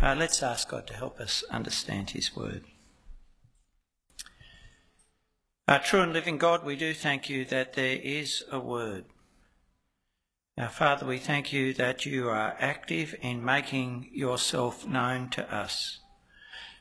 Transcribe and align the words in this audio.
Uh, 0.00 0.14
let's 0.16 0.44
ask 0.44 0.68
God 0.68 0.86
to 0.86 0.94
help 0.94 1.18
us 1.18 1.42
understand 1.50 2.10
His 2.10 2.36
word. 2.36 2.62
Our 5.66 5.80
true 5.80 6.00
and 6.00 6.12
living 6.12 6.38
God, 6.38 6.64
we 6.64 6.76
do 6.76 6.94
thank 6.94 7.28
you 7.28 7.44
that 7.46 7.74
there 7.74 7.98
is 8.00 8.44
a 8.50 8.60
word. 8.60 9.06
Our 10.56 10.68
Father, 10.68 11.04
we 11.04 11.18
thank 11.18 11.52
you 11.52 11.74
that 11.74 12.06
you 12.06 12.28
are 12.28 12.56
active 12.60 13.14
in 13.20 13.44
making 13.44 14.08
yourself 14.12 14.86
known 14.86 15.30
to 15.30 15.52
us. 15.52 15.98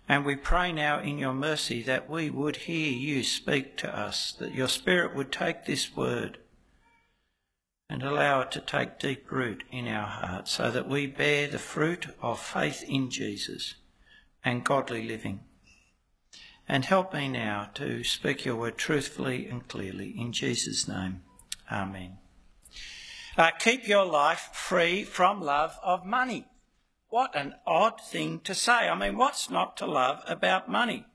And 0.07 0.23
we 0.23 0.35
pray 0.35 0.71
now 0.71 0.99
in 0.99 1.17
your 1.17 1.33
mercy 1.33 1.81
that 1.83 2.09
we 2.09 2.29
would 2.29 2.55
hear 2.55 2.91
you 2.91 3.23
speak 3.23 3.77
to 3.77 3.97
us, 3.97 4.31
that 4.33 4.53
your 4.53 4.69
Spirit 4.69 5.15
would 5.15 5.31
take 5.31 5.65
this 5.65 5.95
word 5.95 6.37
and 7.89 8.03
allow 8.03 8.41
it 8.41 8.51
to 8.51 8.59
take 8.59 8.99
deep 8.99 9.31
root 9.31 9.63
in 9.71 9.87
our 9.87 10.07
hearts 10.07 10.51
so 10.51 10.69
that 10.71 10.89
we 10.89 11.07
bear 11.07 11.47
the 11.47 11.59
fruit 11.59 12.07
of 12.21 12.39
faith 12.39 12.83
in 12.87 13.09
Jesus 13.09 13.75
and 14.43 14.63
godly 14.63 15.07
living. 15.07 15.41
And 16.67 16.83
help 16.83 17.13
me 17.13 17.29
now 17.29 17.69
to 17.75 18.03
speak 18.03 18.43
your 18.43 18.57
word 18.57 18.77
truthfully 18.77 19.47
and 19.47 19.67
clearly. 19.67 20.13
In 20.17 20.33
Jesus' 20.33 20.87
name, 20.87 21.21
Amen. 21.71 22.17
Uh, 23.37 23.51
keep 23.59 23.87
your 23.87 24.05
life 24.05 24.49
free 24.53 25.03
from 25.03 25.41
love 25.41 25.77
of 25.83 26.05
money. 26.05 26.45
What 27.09 27.35
an 27.35 27.55
odd 27.65 28.01
thing 28.01 28.39
to 28.41 28.55
say. 28.55 28.89
I 28.89 28.97
mean, 28.97 29.17
what's 29.17 29.49
not 29.49 29.77
to 29.77 29.85
love 29.85 30.23
about 30.27 30.69
money? 30.69 31.05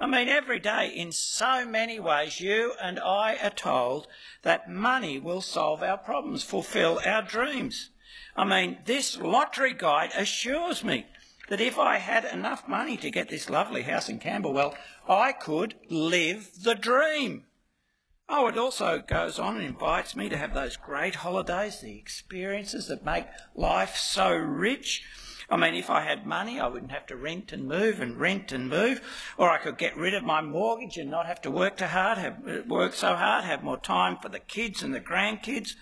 I 0.00 0.06
mean, 0.06 0.30
every 0.30 0.58
day, 0.58 0.88
in 0.88 1.12
so 1.12 1.66
many 1.66 2.00
ways, 2.00 2.40
you 2.40 2.72
and 2.82 2.98
I 2.98 3.36
are 3.36 3.50
told 3.50 4.06
that 4.42 4.70
money 4.70 5.18
will 5.18 5.42
solve 5.42 5.82
our 5.82 5.98
problems, 5.98 6.42
fulfill 6.42 7.00
our 7.04 7.20
dreams. 7.20 7.90
I 8.34 8.44
mean, 8.44 8.78
this 8.86 9.18
lottery 9.18 9.74
guide 9.74 10.12
assures 10.16 10.82
me 10.82 11.06
that 11.50 11.60
if 11.60 11.78
I 11.78 11.98
had 11.98 12.24
enough 12.24 12.66
money 12.66 12.96
to 12.96 13.10
get 13.10 13.28
this 13.28 13.50
lovely 13.50 13.82
house 13.82 14.08
in 14.08 14.20
Camberwell, 14.20 14.74
I 15.06 15.32
could 15.32 15.74
live 15.90 16.50
the 16.62 16.74
dream. 16.74 17.44
Oh, 18.26 18.46
it 18.46 18.56
also 18.56 19.00
goes 19.00 19.38
on 19.38 19.56
and 19.56 19.66
invites 19.66 20.16
me 20.16 20.28
to 20.28 20.36
have 20.38 20.54
those 20.54 20.76
great 20.76 21.16
holidays, 21.16 21.80
the 21.80 21.98
experiences 21.98 22.86
that 22.86 23.04
make 23.04 23.26
life 23.54 23.96
so 23.96 24.32
rich. 24.32 25.02
I 25.50 25.56
mean, 25.56 25.74
if 25.74 25.90
I 25.90 26.02
had 26.02 26.26
money, 26.26 26.60
I 26.60 26.68
wouldn't 26.68 26.92
have 26.92 27.06
to 27.06 27.16
rent 27.16 27.52
and 27.52 27.66
move 27.66 28.00
and 28.00 28.16
rent 28.16 28.52
and 28.52 28.68
move, 28.68 29.00
or 29.36 29.50
I 29.50 29.58
could 29.58 29.78
get 29.78 29.96
rid 29.96 30.14
of 30.14 30.22
my 30.22 30.40
mortgage 30.40 30.96
and 30.96 31.10
not 31.10 31.26
have 31.26 31.40
to 31.42 31.50
work 31.50 31.76
too 31.76 31.86
hard, 31.86 32.18
have, 32.18 32.66
work 32.68 32.94
so 32.94 33.16
hard, 33.16 33.44
have 33.44 33.64
more 33.64 33.78
time 33.78 34.16
for 34.16 34.28
the 34.28 34.38
kids 34.38 34.82
and 34.82 34.94
the 34.94 35.00
grandkids. 35.00 35.74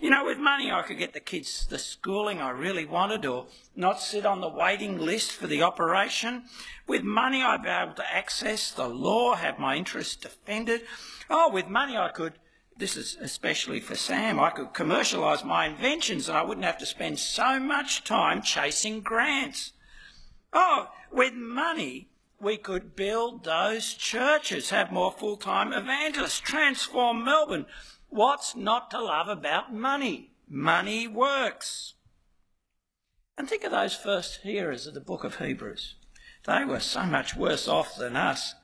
You 0.00 0.10
know, 0.10 0.24
with 0.24 0.38
money, 0.38 0.70
I 0.70 0.82
could 0.82 0.98
get 0.98 1.14
the 1.14 1.20
kids 1.20 1.66
the 1.66 1.80
schooling 1.80 2.40
I 2.40 2.50
really 2.50 2.84
wanted, 2.84 3.26
or 3.26 3.46
not 3.74 4.00
sit 4.00 4.24
on 4.24 4.40
the 4.40 4.48
waiting 4.48 4.98
list 4.98 5.32
for 5.32 5.48
the 5.48 5.62
operation. 5.62 6.44
With 6.86 7.02
money, 7.02 7.42
I'd 7.42 7.64
be 7.64 7.68
able 7.68 7.94
to 7.94 8.14
access 8.14 8.70
the 8.70 8.86
law, 8.86 9.34
have 9.34 9.58
my 9.58 9.74
interests 9.74 10.14
defended. 10.14 10.82
Oh, 11.28 11.50
with 11.50 11.66
money, 11.66 11.96
I 11.96 12.10
could 12.10 12.34
this 12.78 12.96
is 12.96 13.16
especially 13.20 13.80
for 13.80 13.96
Sam, 13.96 14.38
I 14.38 14.50
could 14.50 14.72
commercialise 14.72 15.44
my 15.44 15.66
inventions 15.66 16.28
and 16.28 16.38
I 16.38 16.42
wouldn't 16.42 16.64
have 16.64 16.78
to 16.78 16.86
spend 16.86 17.18
so 17.18 17.58
much 17.58 18.04
time 18.04 18.40
chasing 18.40 19.00
grants. 19.00 19.72
Oh, 20.52 20.88
with 21.10 21.34
money, 21.34 22.08
we 22.40 22.56
could 22.56 22.94
build 22.94 23.44
those 23.44 23.94
churches, 23.94 24.70
have 24.70 24.92
more 24.92 25.10
full 25.10 25.36
time 25.36 25.72
evangelists, 25.72 26.38
transform 26.38 27.24
Melbourne. 27.24 27.66
What's 28.08 28.54
not 28.54 28.90
to 28.92 29.02
love 29.02 29.28
about 29.28 29.74
money? 29.74 30.30
Money 30.48 31.08
works. 31.08 31.94
And 33.36 33.48
think 33.48 33.64
of 33.64 33.72
those 33.72 33.94
first 33.94 34.40
hearers 34.42 34.86
of 34.86 34.94
the 34.94 35.00
book 35.00 35.24
of 35.24 35.36
Hebrews. 35.36 35.96
They 36.46 36.64
were 36.64 36.80
so 36.80 37.02
much 37.02 37.36
worse 37.36 37.66
off 37.66 37.96
than 37.96 38.16
us. 38.16 38.54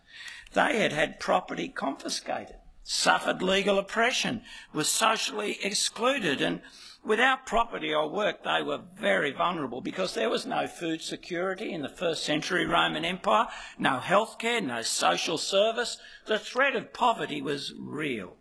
They 0.52 0.78
had 0.78 0.92
had 0.92 1.20
property 1.20 1.68
confiscated 1.68 2.56
suffered 2.84 3.42
legal 3.42 3.78
oppression, 3.78 4.42
was 4.72 4.88
socially 4.88 5.58
excluded, 5.62 6.40
and 6.40 6.60
without 7.02 7.46
property 7.46 7.92
or 7.92 8.08
work, 8.08 8.44
they 8.44 8.62
were 8.62 8.80
very 8.94 9.32
vulnerable 9.32 9.80
because 9.80 10.14
there 10.14 10.30
was 10.30 10.46
no 10.46 10.66
food 10.66 11.00
security 11.00 11.72
in 11.72 11.82
the 11.82 11.88
first 11.88 12.22
century 12.22 12.66
Roman 12.66 13.04
Empire, 13.04 13.48
no 13.78 13.98
healthcare, 13.98 14.62
no 14.62 14.82
social 14.82 15.38
service. 15.38 15.96
The 16.26 16.38
threat 16.38 16.76
of 16.76 16.92
poverty 16.92 17.40
was 17.42 17.72
real. 17.78 18.36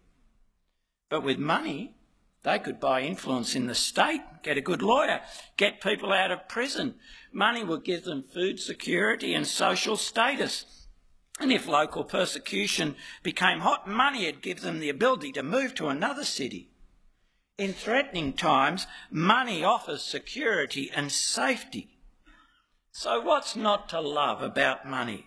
But 1.09 1.23
with 1.23 1.39
money, 1.39 1.95
they 2.43 2.59
could 2.59 2.79
buy 2.79 3.01
influence 3.01 3.55
in 3.55 3.67
the 3.67 3.75
state, 3.75 4.21
get 4.43 4.57
a 4.57 4.61
good 4.61 4.81
lawyer, 4.81 5.21
get 5.55 5.79
people 5.79 6.11
out 6.11 6.31
of 6.31 6.49
prison. 6.49 6.95
Money 7.31 7.63
would 7.63 7.85
give 7.85 8.03
them 8.03 8.23
food 8.23 8.59
security 8.59 9.33
and 9.33 9.47
social 9.47 9.95
status. 9.95 10.82
And 11.39 11.51
if 11.51 11.67
local 11.67 12.03
persecution 12.03 12.95
became 13.23 13.59
hot, 13.59 13.87
money 13.87 14.25
would 14.25 14.41
give 14.41 14.61
them 14.61 14.79
the 14.79 14.89
ability 14.89 15.31
to 15.33 15.43
move 15.43 15.73
to 15.75 15.87
another 15.87 16.23
city. 16.23 16.69
In 17.57 17.73
threatening 17.73 18.33
times, 18.33 18.87
money 19.11 19.63
offers 19.63 20.03
security 20.03 20.91
and 20.93 21.11
safety. 21.11 21.97
So, 22.91 23.21
what's 23.21 23.55
not 23.55 23.89
to 23.89 23.99
love 23.99 24.41
about 24.41 24.87
money? 24.87 25.25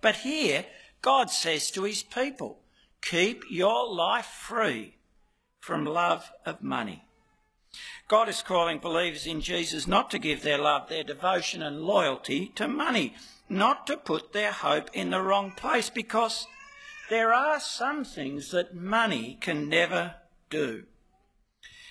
But 0.00 0.16
here, 0.16 0.64
God 1.02 1.30
says 1.30 1.70
to 1.72 1.84
his 1.84 2.02
people, 2.02 2.60
keep 3.02 3.44
your 3.50 3.86
life 3.86 4.26
free 4.26 4.96
from 5.60 5.84
love 5.84 6.30
of 6.46 6.62
money. 6.62 7.04
God 8.08 8.28
is 8.28 8.42
calling 8.42 8.78
believers 8.78 9.26
in 9.26 9.40
Jesus 9.40 9.86
not 9.86 10.10
to 10.10 10.18
give 10.18 10.42
their 10.42 10.58
love, 10.58 10.88
their 10.88 11.04
devotion, 11.04 11.62
and 11.62 11.82
loyalty 11.82 12.48
to 12.56 12.66
money, 12.66 13.14
not 13.50 13.86
to 13.88 13.96
put 13.96 14.32
their 14.32 14.52
hope 14.52 14.88
in 14.92 15.10
the 15.10 15.20
wrong 15.20 15.50
place 15.50 15.90
because 15.90 16.46
there 17.08 17.32
are 17.32 17.58
some 17.58 18.04
things 18.04 18.52
that 18.52 18.74
money 18.74 19.36
can 19.40 19.68
never 19.68 20.14
do. 20.48 20.84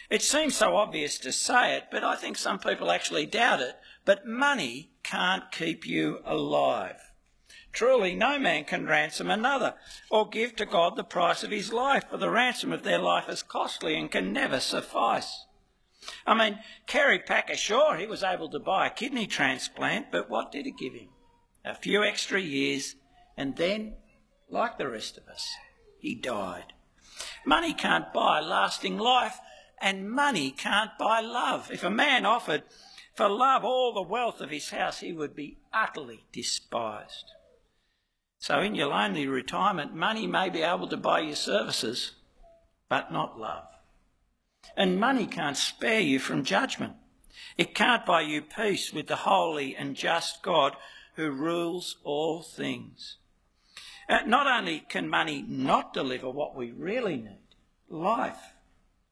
It 0.10 0.24
seems 0.24 0.56
so 0.56 0.76
obvious 0.76 1.20
to 1.20 1.32
say 1.32 1.76
it, 1.76 1.86
but 1.92 2.04
I 2.04 2.16
think 2.16 2.38
some 2.38 2.58
people 2.58 2.90
actually 2.90 3.26
doubt 3.26 3.60
it. 3.60 3.76
But 4.06 4.26
money 4.26 4.92
can't 5.04 5.52
keep 5.52 5.86
you 5.86 6.20
alive. 6.26 6.96
Truly, 7.72 8.16
no 8.16 8.40
man 8.40 8.64
can 8.64 8.88
ransom 8.88 9.30
another 9.30 9.76
or 10.10 10.28
give 10.28 10.56
to 10.56 10.66
God 10.66 10.96
the 10.96 11.04
price 11.04 11.44
of 11.44 11.52
his 11.52 11.72
life, 11.72 12.06
for 12.10 12.18
the 12.18 12.32
ransom 12.32 12.72
of 12.72 12.82
their 12.82 12.98
life 12.98 13.30
is 13.30 13.44
costly 13.44 13.96
and 13.96 14.10
can 14.10 14.34
never 14.34 14.60
suffice. 14.60 15.46
I 16.26 16.34
mean, 16.34 16.60
Kerry 16.88 17.20
Packer, 17.20 17.56
sure, 17.56 17.98
he 17.98 18.08
was 18.08 18.24
able 18.24 18.50
to 18.50 18.60
buy 18.60 18.88
a 18.88 18.92
kidney 18.92 19.28
transplant, 19.28 20.12
but 20.12 20.30
what 20.30 20.52
did 20.52 20.66
it 20.66 20.78
give 20.80 20.94
him? 20.94 21.10
A 21.70 21.76
few 21.76 22.04
extra 22.04 22.40
years, 22.40 22.96
and 23.38 23.56
then, 23.56 23.96
like 24.50 24.78
the 24.78 24.90
rest 24.90 25.18
of 25.18 25.28
us, 25.28 25.48
he 26.00 26.16
died. 26.16 26.74
Money 27.46 27.74
can't 27.74 28.12
buy 28.14 28.40
lasting 28.40 28.98
life, 28.98 29.40
and 29.82 30.10
money 30.10 30.52
can't 30.52 30.92
buy 30.98 31.22
love. 31.22 31.72
If 31.72 31.84
a 31.84 31.90
man 31.90 32.26
offered 32.26 32.64
for 33.16 33.30
love 33.30 33.64
all 33.64 33.94
the 33.94 34.02
wealth 34.02 34.42
of 34.42 34.50
his 34.50 34.70
house, 34.70 35.00
he 35.00 35.14
would 35.14 35.36
be 35.36 35.60
utterly 35.74 36.26
despised. 36.32 37.32
So, 38.38 38.60
in 38.60 38.76
your 38.76 38.88
lonely 38.88 39.28
retirement, 39.28 39.94
money 39.94 40.26
may 40.26 40.50
be 40.50 40.62
able 40.62 40.88
to 40.88 40.98
buy 40.98 41.20
your 41.20 41.36
services, 41.36 42.14
but 42.88 43.12
not 43.12 43.38
love. 43.38 43.66
And 44.78 45.00
money 45.00 45.26
can't 45.26 45.58
spare 45.58 46.00
you 46.00 46.20
from 46.20 46.44
judgment. 46.44 46.94
It 47.58 47.76
can't 47.76 48.06
buy 48.06 48.22
you 48.22 48.42
peace 48.42 48.94
with 48.94 49.08
the 49.08 49.18
holy 49.18 49.76
and 49.76 49.96
just 49.96 50.42
God 50.42 50.76
who 51.20 51.32
rules 51.32 51.98
all 52.06 52.42
things. 52.42 53.18
Uh, 54.08 54.20
not 54.26 54.48
only 54.48 54.80
can 54.88 55.10
money 55.10 55.44
not 55.46 55.94
deliver 55.94 56.30
what 56.30 56.56
we 56.56 56.72
really 56.72 57.18
need 57.18 57.56
life, 57.90 58.54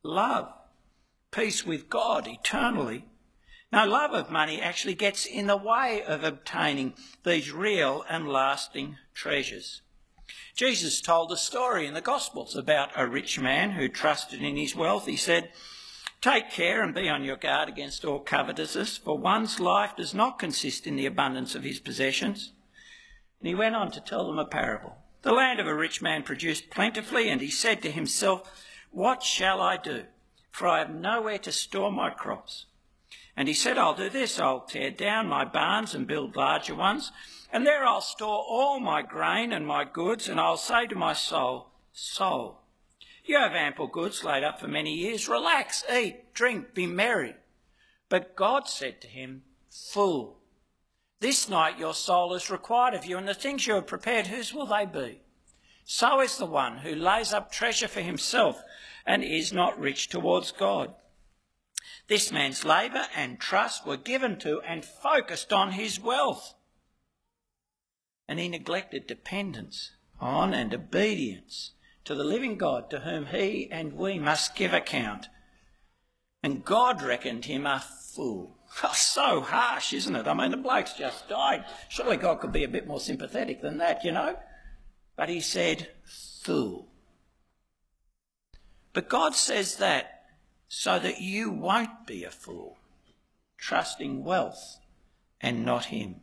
love, 0.04 0.54
peace 1.32 1.66
with 1.66 1.90
God 1.90 2.26
eternally. 2.26 3.04
No, 3.74 3.86
love 3.86 4.14
of 4.14 4.32
money 4.32 4.62
actually 4.62 4.94
gets 4.94 5.26
in 5.26 5.48
the 5.48 5.58
way 5.58 6.02
of 6.08 6.24
obtaining 6.24 6.94
these 7.26 7.52
real 7.52 8.06
and 8.10 8.30
lasting 8.30 8.96
treasures. 9.14 9.82
Jesus 10.56 11.02
told 11.02 11.34
a 11.34 11.38
story 11.38 11.86
in 11.88 11.94
the 11.94 12.00
Gospels 12.00 12.56
about 12.56 12.92
a 12.96 13.06
rich 13.06 13.38
man 13.38 13.72
who 13.72 13.90
trusted 13.90 14.42
in 14.42 14.56
his 14.56 14.74
wealth. 14.74 15.08
He 15.08 15.18
said, 15.18 15.52
Take 16.28 16.52
care 16.52 16.84
and 16.84 16.94
be 16.94 17.08
on 17.08 17.24
your 17.24 17.38
guard 17.38 17.70
against 17.70 18.04
all 18.04 18.20
covetousness, 18.20 18.98
for 18.98 19.18
one's 19.18 19.62
life 19.62 19.96
does 19.96 20.14
not 20.14 20.38
consist 20.38 20.86
in 20.86 20.98
the 20.98 21.06
abundance 21.06 21.56
of 21.56 21.64
his 21.64 21.80
possessions. 21.80 22.52
And 23.40 23.48
he 23.48 23.56
went 23.56 23.78
on 23.78 23.92
to 23.92 24.02
tell 24.02 24.28
them 24.28 24.38
a 24.38 24.44
parable. 24.44 24.98
The 25.22 25.32
land 25.32 25.62
of 25.62 25.68
a 25.68 25.74
rich 25.74 26.02
man 26.02 26.24
produced 26.24 26.70
plentifully, 26.70 27.30
and 27.30 27.40
he 27.40 27.50
said 27.50 27.82
to 27.82 27.92
himself, 27.92 28.62
What 28.92 29.24
shall 29.24 29.62
I 29.62 29.78
do? 29.78 30.04
For 30.52 30.68
I 30.68 30.80
have 30.80 30.94
nowhere 30.94 31.38
to 31.38 31.52
store 31.54 31.94
my 31.94 32.10
crops. 32.10 32.66
And 33.38 33.48
he 33.48 33.54
said, 33.54 33.78
I'll 33.78 33.96
do 33.96 34.10
this 34.10 34.38
I'll 34.38 34.66
tear 34.66 34.92
down 34.92 35.28
my 35.28 35.46
barns 35.46 35.96
and 35.96 36.06
build 36.08 36.36
larger 36.36 36.76
ones, 36.76 37.14
and 37.54 37.66
there 37.66 37.86
I'll 37.86 38.02
store 38.02 38.44
all 38.46 38.82
my 38.82 39.02
grain 39.02 39.54
and 39.54 39.66
my 39.66 39.86
goods, 39.86 40.28
and 40.28 40.42
I'll 40.42 40.58
say 40.58 40.88
to 40.88 40.96
my 40.96 41.14
soul, 41.14 41.70
Soul, 41.94 42.60
you 43.28 43.38
have 43.38 43.54
ample 43.54 43.88
goods 43.88 44.24
laid 44.24 44.44
up 44.44 44.60
for 44.60 44.68
many 44.68 44.94
years. 44.94 45.28
Relax, 45.28 45.84
eat, 45.92 46.34
drink, 46.34 46.74
be 46.74 46.86
merry. 46.86 47.36
But 48.10 48.36
God 48.36 48.68
said 48.68 49.02
to 49.02 49.08
him, 49.08 49.44
Fool. 49.70 50.40
This 51.20 51.50
night 51.50 51.80
your 51.80 51.94
soul 51.94 52.34
is 52.34 52.50
required 52.50 52.94
of 52.94 53.06
you, 53.06 53.18
and 53.18 53.28
the 53.28 53.34
things 53.34 53.66
you 53.66 53.74
have 53.76 53.88
prepared, 53.88 54.28
whose 54.28 54.54
will 54.54 54.68
they 54.68 54.86
be? 54.86 55.22
So 55.84 56.20
is 56.20 56.38
the 56.38 56.46
one 56.46 56.80
who 56.80 56.94
lays 56.94 57.34
up 57.34 57.52
treasure 57.52 57.88
for 57.88 58.02
himself 58.02 58.62
and 59.06 59.24
is 59.24 59.54
not 59.54 59.80
rich 59.80 60.10
towards 60.10 60.52
God. 60.52 60.94
This 62.08 62.32
man's 62.32 62.66
labour 62.66 63.06
and 63.16 63.40
trust 63.40 63.86
were 63.86 63.98
given 63.98 64.38
to 64.40 64.62
and 64.62 64.84
focused 64.84 65.52
on 65.52 65.72
his 65.72 66.00
wealth. 66.00 66.54
And 68.28 68.40
he 68.40 68.50
neglected 68.50 69.08
dependence 69.08 69.92
on 70.20 70.54
and 70.54 70.74
obedience 70.74 71.72
to 72.08 72.16
the 72.16 72.24
living 72.24 72.58
God 72.58 72.90
to 72.90 73.02
whom 73.02 73.26
he 73.26 73.68
and 73.70 73.92
we 73.92 74.18
must 74.18 74.56
give 74.56 74.74
account. 74.74 75.28
And 76.42 76.64
God 76.64 77.02
reckoned 77.02 77.44
him 77.44 77.66
a 77.66 77.84
fool. 78.16 78.58
Oh, 78.82 78.92
so 78.96 79.42
harsh, 79.42 79.92
isn't 79.92 80.16
it? 80.16 80.26
I 80.26 80.34
mean, 80.34 80.52
the 80.52 80.58
bloke's 80.58 80.94
just 80.94 81.28
died. 81.28 81.66
Surely 81.90 82.16
God 82.16 82.40
could 82.40 82.54
be 82.54 82.64
a 82.64 82.70
bit 82.70 82.88
more 82.88 83.02
sympathetic 83.02 83.62
than 83.62 83.78
that, 83.80 84.06
you 84.06 84.14
know? 84.14 84.38
But 85.18 85.28
he 85.28 85.42
said, 85.42 85.90
fool. 86.06 86.88
But 88.94 89.10
God 89.10 89.36
says 89.36 89.76
that 89.76 90.24
so 90.70 91.00
that 91.00 91.20
you 91.20 91.52
won't 91.52 92.08
be 92.08 92.24
a 92.24 92.32
fool, 92.32 92.78
trusting 93.58 94.24
wealth 94.24 94.80
and 95.42 95.66
not 95.66 95.86
Him. 95.86 96.22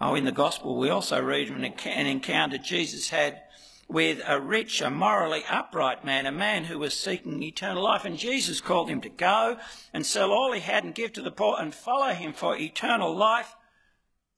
Oh, 0.00 0.16
in 0.16 0.24
the 0.24 0.32
Gospel, 0.32 0.76
we 0.76 0.90
also 0.90 1.22
read 1.22 1.48
an 1.50 1.64
encounter 2.06 2.58
Jesus 2.58 3.10
had 3.10 3.43
with 3.88 4.20
a 4.26 4.40
rich, 4.40 4.80
a 4.80 4.90
morally 4.90 5.42
upright 5.48 6.04
man, 6.04 6.26
a 6.26 6.32
man 6.32 6.64
who 6.64 6.78
was 6.78 6.94
seeking 6.94 7.42
eternal 7.42 7.82
life. 7.82 8.04
And 8.04 8.18
Jesus 8.18 8.60
called 8.60 8.88
him 8.88 9.00
to 9.02 9.08
go 9.08 9.58
and 9.92 10.04
sell 10.04 10.32
all 10.32 10.52
he 10.52 10.60
had 10.60 10.84
and 10.84 10.94
give 10.94 11.12
to 11.14 11.22
the 11.22 11.30
poor 11.30 11.56
and 11.58 11.74
follow 11.74 12.12
him 12.12 12.32
for 12.32 12.56
eternal 12.56 13.14
life. 13.14 13.54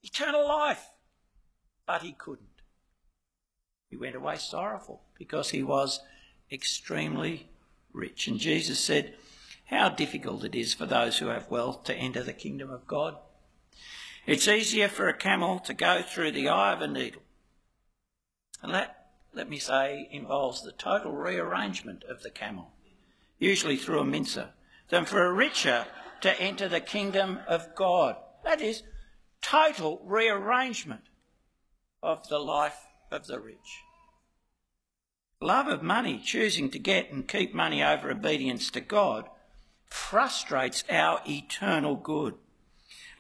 Eternal 0.03 0.47
life. 0.47 0.91
But 1.87 2.03
he 2.03 2.13
couldn't. 2.13 2.47
He 3.89 3.97
went 3.97 4.17
away 4.17 4.37
sorrowful 4.37 5.03
because 5.19 5.51
he 5.51 5.63
was 5.63 6.01
extremely 6.51 7.49
rich. 7.93 8.29
And 8.29 8.39
Jesus 8.39 8.81
said, 8.81 9.15
How 9.67 9.89
difficult 9.89 10.45
it 10.45 10.55
is 10.55 10.75
for 10.75 10.87
those 10.87 11.19
who 11.19 11.29
have 11.29 11.51
wealth 11.51 11.85
to 11.85 11.95
enter 11.95 12.23
the 12.23 12.33
kingdom 12.33 12.71
of 12.71 12.87
God. 12.87 13.17
It's 14.27 14.49
easier 14.49 14.89
for 14.89 15.09
a 15.09 15.17
camel 15.17 15.61
to 15.61 15.75
go 15.75 16.03
through 16.03 16.33
the 16.33 16.49
eye 16.49 16.73
of 16.73 16.81
a 16.81 16.89
needle. 16.89 17.23
And 18.61 18.75
that, 18.75 19.06
let 19.37 19.51
me 19.51 19.59
say, 19.59 20.09
involves 20.11 20.63
the 20.63 20.73
total 20.73 21.13
rearrangement 21.13 22.03
of 22.05 22.23
the 22.23 22.31
camel, 22.31 22.73
usually 23.39 23.77
through 23.77 24.01
a 24.01 24.05
mincer, 24.05 24.49
than 24.89 25.05
for 25.05 25.25
a 25.25 25.33
richer 25.33 25.85
to 26.23 26.41
enter 26.41 26.69
the 26.69 26.81
kingdom 26.81 27.39
of 27.47 27.75
God. 27.75 28.17
That 28.45 28.63
is, 28.63 28.83
total 29.43 30.01
rearrangement 30.03 31.03
of 32.03 32.27
the 32.29 32.39
life 32.39 32.79
of 33.11 33.27
the 33.27 33.39
rich. 33.39 33.83
Love 35.43 35.67
of 35.67 35.83
money, 35.83 36.19
choosing 36.19 36.71
to 36.71 36.79
get 36.79 37.13
and 37.13 37.29
keep 37.29 37.55
money 37.55 37.83
over 37.83 38.11
obedience 38.11 38.71
to 38.71 38.81
God, 38.81 39.29
frustrates 39.85 40.83
our 40.89 41.21
eternal 41.29 41.95
good. 41.95 42.37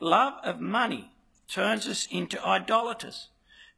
Love 0.00 0.34
of 0.42 0.60
money 0.60 1.12
turns 1.46 1.86
us 1.86 2.08
into 2.10 2.42
idolaters, 2.42 3.28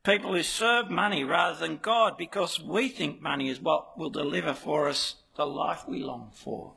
people 0.09 0.33
who 0.33 0.43
serve 0.43 0.91
money 0.91 1.23
rather 1.23 1.59
than 1.59 1.77
God 1.77 2.17
because 2.17 2.59
we 2.59 2.89
think 2.89 3.21
money 3.21 3.51
is 3.51 3.61
what 3.61 3.99
will 3.99 4.09
deliver 4.09 4.55
for 4.55 4.89
us 4.89 5.17
the 5.37 5.45
life 5.45 5.87
we 5.87 6.03
long 6.03 6.31
for. 6.33 6.73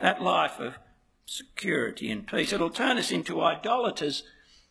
That 0.00 0.22
life 0.22 0.60
of 0.60 0.74
security 1.26 2.08
and 2.08 2.24
peace. 2.24 2.52
It'll 2.52 2.70
turn 2.70 2.96
us 2.96 3.10
into 3.10 3.42
idolaters 3.42 4.22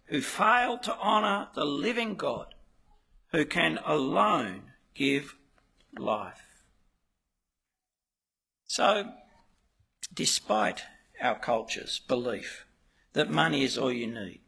who 0.06 0.21
fail 0.21 0.77
to 0.77 0.98
honour 0.98 1.50
the 1.54 1.65
living 1.65 2.15
God 2.15 2.56
who 3.33 3.44
can 3.44 3.77
alone 3.86 4.71
give 4.95 5.36
life. 5.98 6.63
So, 8.68 9.12
despite 10.13 10.83
our 11.21 11.38
culture's 11.38 12.00
belief 12.00 12.65
that 13.12 13.30
money 13.30 13.65
is 13.65 13.77
all 13.77 13.92
you 13.92 14.07
need, 14.07 14.39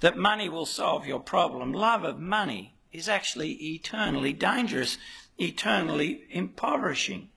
that 0.00 0.16
money 0.16 0.48
will 0.48 0.64
solve 0.64 1.06
your 1.06 1.20
problem, 1.20 1.74
love 1.74 2.02
of 2.02 2.18
money 2.18 2.74
is 2.94 3.08
actually 3.08 3.52
eternally 3.74 4.32
dangerous, 4.32 4.96
eternally 5.36 6.22
impoverishing. 6.30 7.28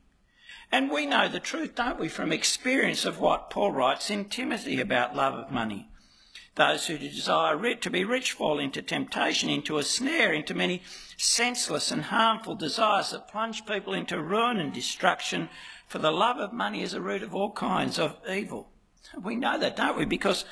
And 0.72 0.92
we 0.92 1.08
know 1.08 1.28
the 1.28 1.40
truth, 1.40 1.74
don't 1.76 2.00
we, 2.00 2.10
from 2.10 2.32
experience 2.32 3.06
of 3.06 3.20
what 3.20 3.50
Paul 3.50 3.72
writes 3.72 4.12
in 4.12 4.26
Timothy 4.26 4.80
about 4.80 5.16
love 5.16 5.34
of 5.34 5.52
money. 5.52 5.90
Those 6.56 6.86
who 6.86 6.98
desire 6.98 7.76
to 7.76 7.90
be 7.90 8.04
rich 8.04 8.34
fall 8.34 8.60
into 8.60 8.82
temptation, 8.82 9.50
into 9.50 9.78
a 9.78 9.84
snare, 9.84 10.32
into 10.32 10.54
many 10.54 10.84
senseless 11.18 11.92
and 11.92 12.04
harmful 12.04 12.56
desires 12.56 13.12
that 13.12 13.28
plunge 13.28 13.66
people 13.66 13.94
into 13.94 14.22
ruin 14.22 14.58
and 14.58 14.72
destruction, 14.72 15.50
for 15.88 15.98
the 15.98 16.12
love 16.12 16.38
of 16.38 16.54
money 16.54 16.84
is 16.84 16.94
a 16.94 17.02
root 17.02 17.24
of 17.24 17.34
all 17.34 17.52
kinds 17.52 17.98
of 17.98 18.18
evil. 18.30 18.70
We 19.20 19.36
know 19.36 19.58
that, 19.58 19.78
don't 19.78 19.98
we? 19.98 20.06
Because 20.06 20.46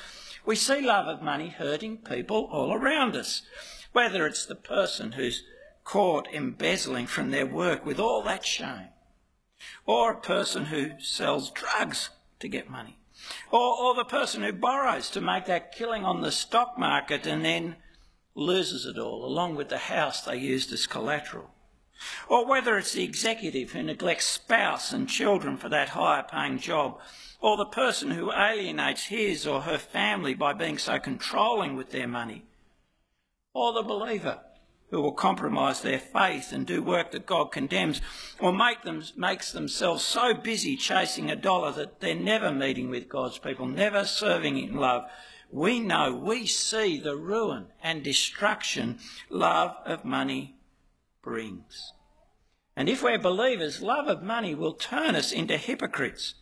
we 0.44 0.56
see 0.56 0.80
love 0.80 1.06
of 1.06 1.22
money 1.22 1.50
hurting 1.50 1.98
people 1.98 2.48
all 2.50 2.72
around 2.72 3.14
us. 3.14 3.42
Whether 3.96 4.26
it's 4.26 4.44
the 4.44 4.54
person 4.54 5.12
who's 5.12 5.42
caught 5.82 6.28
embezzling 6.30 7.06
from 7.06 7.30
their 7.30 7.46
work 7.46 7.86
with 7.86 7.98
all 7.98 8.20
that 8.24 8.44
shame, 8.44 8.88
or 9.86 10.12
a 10.12 10.20
person 10.20 10.66
who 10.66 11.00
sells 11.00 11.50
drugs 11.50 12.10
to 12.40 12.46
get 12.46 12.68
money, 12.68 12.98
or, 13.50 13.74
or 13.74 13.94
the 13.94 14.04
person 14.04 14.42
who 14.42 14.52
borrows 14.52 15.08
to 15.12 15.22
make 15.22 15.46
that 15.46 15.72
killing 15.74 16.04
on 16.04 16.20
the 16.20 16.30
stock 16.30 16.78
market 16.78 17.26
and 17.26 17.42
then 17.42 17.76
loses 18.34 18.84
it 18.84 18.98
all, 18.98 19.24
along 19.24 19.54
with 19.56 19.70
the 19.70 19.78
house 19.78 20.20
they 20.20 20.36
used 20.36 20.70
as 20.74 20.86
collateral. 20.86 21.54
Or 22.28 22.44
whether 22.44 22.76
it's 22.76 22.92
the 22.92 23.02
executive 23.02 23.72
who 23.72 23.82
neglects 23.82 24.26
spouse 24.26 24.92
and 24.92 25.08
children 25.08 25.56
for 25.56 25.70
that 25.70 25.88
higher 25.88 26.22
paying 26.22 26.58
job, 26.58 27.00
or 27.40 27.56
the 27.56 27.64
person 27.64 28.10
who 28.10 28.30
alienates 28.30 29.06
his 29.06 29.46
or 29.46 29.62
her 29.62 29.78
family 29.78 30.34
by 30.34 30.52
being 30.52 30.76
so 30.76 30.98
controlling 30.98 31.76
with 31.76 31.92
their 31.92 32.06
money, 32.06 32.44
or 33.56 33.72
the 33.72 33.82
believer 33.82 34.38
who 34.90 35.00
will 35.00 35.12
compromise 35.12 35.80
their 35.80 35.98
faith 35.98 36.52
and 36.52 36.66
do 36.66 36.82
work 36.82 37.10
that 37.10 37.26
God 37.26 37.50
condemns, 37.50 38.02
or 38.38 38.52
make 38.52 38.82
them, 38.82 39.02
makes 39.16 39.50
themselves 39.50 40.04
so 40.04 40.34
busy 40.34 40.76
chasing 40.76 41.30
a 41.30 41.36
dollar 41.36 41.72
that 41.72 42.00
they're 42.00 42.14
never 42.14 42.52
meeting 42.52 42.90
with 42.90 43.08
God's 43.08 43.38
people, 43.38 43.66
never 43.66 44.04
serving 44.04 44.58
in 44.58 44.76
love. 44.76 45.04
We 45.50 45.80
know, 45.80 46.14
we 46.14 46.46
see 46.46 47.00
the 47.00 47.16
ruin 47.16 47.68
and 47.82 48.04
destruction 48.04 48.98
love 49.30 49.74
of 49.86 50.04
money 50.04 50.56
brings. 51.22 51.92
And 52.76 52.88
if 52.90 53.02
we're 53.02 53.18
believers, 53.18 53.82
love 53.82 54.06
of 54.06 54.22
money 54.22 54.54
will 54.54 54.74
turn 54.74 55.16
us 55.16 55.32
into 55.32 55.56
hypocrites, 55.56 56.34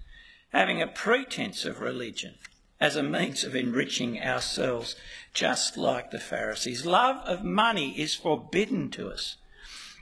having 0.52 0.82
a 0.82 0.88
pretense 0.88 1.64
of 1.64 1.80
religion 1.80 2.34
as 2.80 2.96
a 2.96 3.02
means 3.02 3.44
of 3.44 3.54
enriching 3.54 4.20
ourselves, 4.20 4.96
just 5.34 5.76
like 5.76 6.10
the 6.10 6.18
Pharisees. 6.18 6.86
Love 6.86 7.16
of 7.26 7.44
money 7.44 8.00
is 8.00 8.14
forbidden 8.14 8.88
to 8.90 9.08
us 9.10 9.36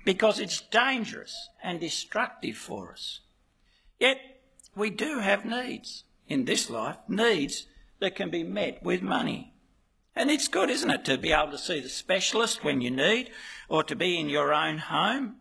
because 0.04 0.38
it's 0.38 0.60
dangerous 0.60 1.48
and 1.62 1.80
destructive 1.80 2.56
for 2.56 2.92
us. 2.92 3.20
Yet 3.98 4.18
we 4.76 4.90
do 4.90 5.18
have 5.18 5.44
needs 5.44 6.04
in 6.28 6.44
this 6.44 6.70
life, 6.70 6.98
needs 7.08 7.66
that 7.98 8.14
can 8.14 8.30
be 8.30 8.44
met 8.44 8.82
with 8.82 9.02
money. 9.02 9.54
And 10.14 10.30
it's 10.30 10.48
good, 10.48 10.70
isn't 10.70 10.90
it, 10.90 11.04
to 11.06 11.18
be 11.18 11.32
able 11.32 11.52
to 11.52 11.58
see 11.58 11.80
the 11.80 11.88
specialist 11.88 12.62
when 12.62 12.80
you 12.80 12.90
need, 12.90 13.30
or 13.68 13.82
to 13.84 13.96
be 13.96 14.18
in 14.18 14.28
your 14.28 14.52
own 14.52 14.78
home 14.78 15.36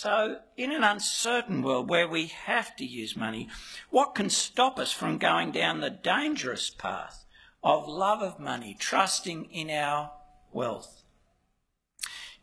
so, 0.00 0.38
in 0.56 0.70
an 0.70 0.84
uncertain 0.84 1.60
world 1.60 1.90
where 1.90 2.06
we 2.06 2.26
have 2.26 2.76
to 2.76 2.84
use 2.84 3.16
money, 3.16 3.48
what 3.90 4.14
can 4.14 4.30
stop 4.30 4.78
us 4.78 4.92
from 4.92 5.18
going 5.18 5.50
down 5.50 5.80
the 5.80 5.90
dangerous 5.90 6.70
path 6.70 7.24
of 7.62 7.88
love 7.88 8.22
of 8.22 8.38
money, 8.38 8.76
trusting 8.78 9.46
in 9.46 9.70
our 9.70 10.12
wealth? 10.52 11.02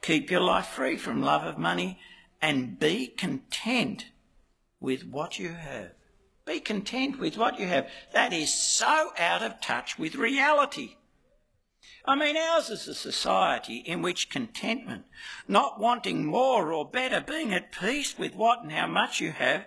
Keep 0.02 0.30
your 0.30 0.42
life 0.42 0.68
free 0.68 0.98
from 0.98 1.22
love 1.22 1.44
of 1.44 1.58
money 1.58 2.00
and 2.42 2.80
be 2.80 3.08
content 3.08 4.06
with 4.80 5.06
what 5.06 5.40
you 5.40 5.54
have. 5.54 5.92
Be 6.46 6.60
content 6.60 7.18
with 7.18 7.38
what 7.38 7.60
you 7.60 7.66
have. 7.66 7.90
That 8.14 8.32
is 8.32 8.54
so 8.54 9.14
out 9.18 9.42
of 9.42 9.60
touch 9.62 9.98
with 9.98 10.14
reality. 10.14 10.98
I 12.08 12.16
mean, 12.16 12.38
ours 12.38 12.70
is 12.70 12.88
a 12.88 12.94
society 12.94 13.78
in 13.78 14.04
which 14.04 14.30
contentment, 14.30 15.06
not 15.48 15.80
wanting 15.80 16.24
more 16.26 16.72
or 16.72 16.88
better, 16.88 17.20
being 17.20 17.52
at 17.52 17.72
peace 17.72 18.18
with 18.18 18.36
what 18.36 18.62
and 18.62 18.72
how 18.72 18.86
much 18.86 19.20
you 19.20 19.32
have, 19.32 19.66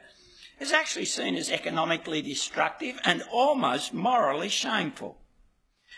is 0.61 0.73
actually 0.73 1.07
seen 1.07 1.35
as 1.35 1.51
economically 1.51 2.23
destructive 2.23 3.01
and 3.05 3.25
almost 3.33 3.93
morally 3.93 4.49
shameful. 4.49 5.19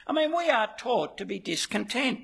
I 0.06 0.12
mean, 0.12 0.36
we 0.36 0.48
are 0.48 0.70
taught 0.76 1.16
to 1.18 1.24
be 1.24 1.38
discontent, 1.38 2.20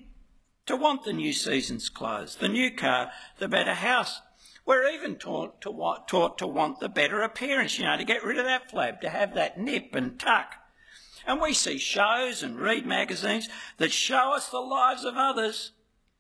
to 0.67 0.77
want 0.77 1.05
the 1.05 1.13
new 1.13 1.33
season's 1.33 1.89
clothes, 1.89 2.37
the 2.37 2.49
new 2.49 2.71
car, 2.71 3.11
the 3.39 3.49
better 3.49 3.75
house. 3.75 4.21
We're 4.65 4.89
even 4.89 5.17
taught 5.17 5.61
to, 5.61 5.71
want, 5.71 6.09
taught 6.09 6.39
to 6.39 6.47
want 6.47 6.81
the 6.81 6.89
better 6.89 7.23
appearance, 7.23 7.79
you 7.79 7.85
know, 7.85 7.97
to 7.97 8.05
get 8.05 8.25
rid 8.25 8.39
of 8.39 8.45
that 8.47 8.71
flab, 8.71 9.01
to 9.03 9.09
have 9.09 9.35
that 9.35 9.59
nip 9.59 9.95
and 9.95 10.19
tuck. 10.19 10.55
And 11.27 11.41
we 11.41 11.53
see 11.55 11.79
shows 11.79 12.43
and 12.43 12.59
read 12.59 12.87
magazines 12.87 13.49
that 13.79 13.93
show 13.93 14.33
us 14.33 14.49
the 14.49 14.59
lives 14.59 15.05
of 15.05 15.15
others 15.17 15.73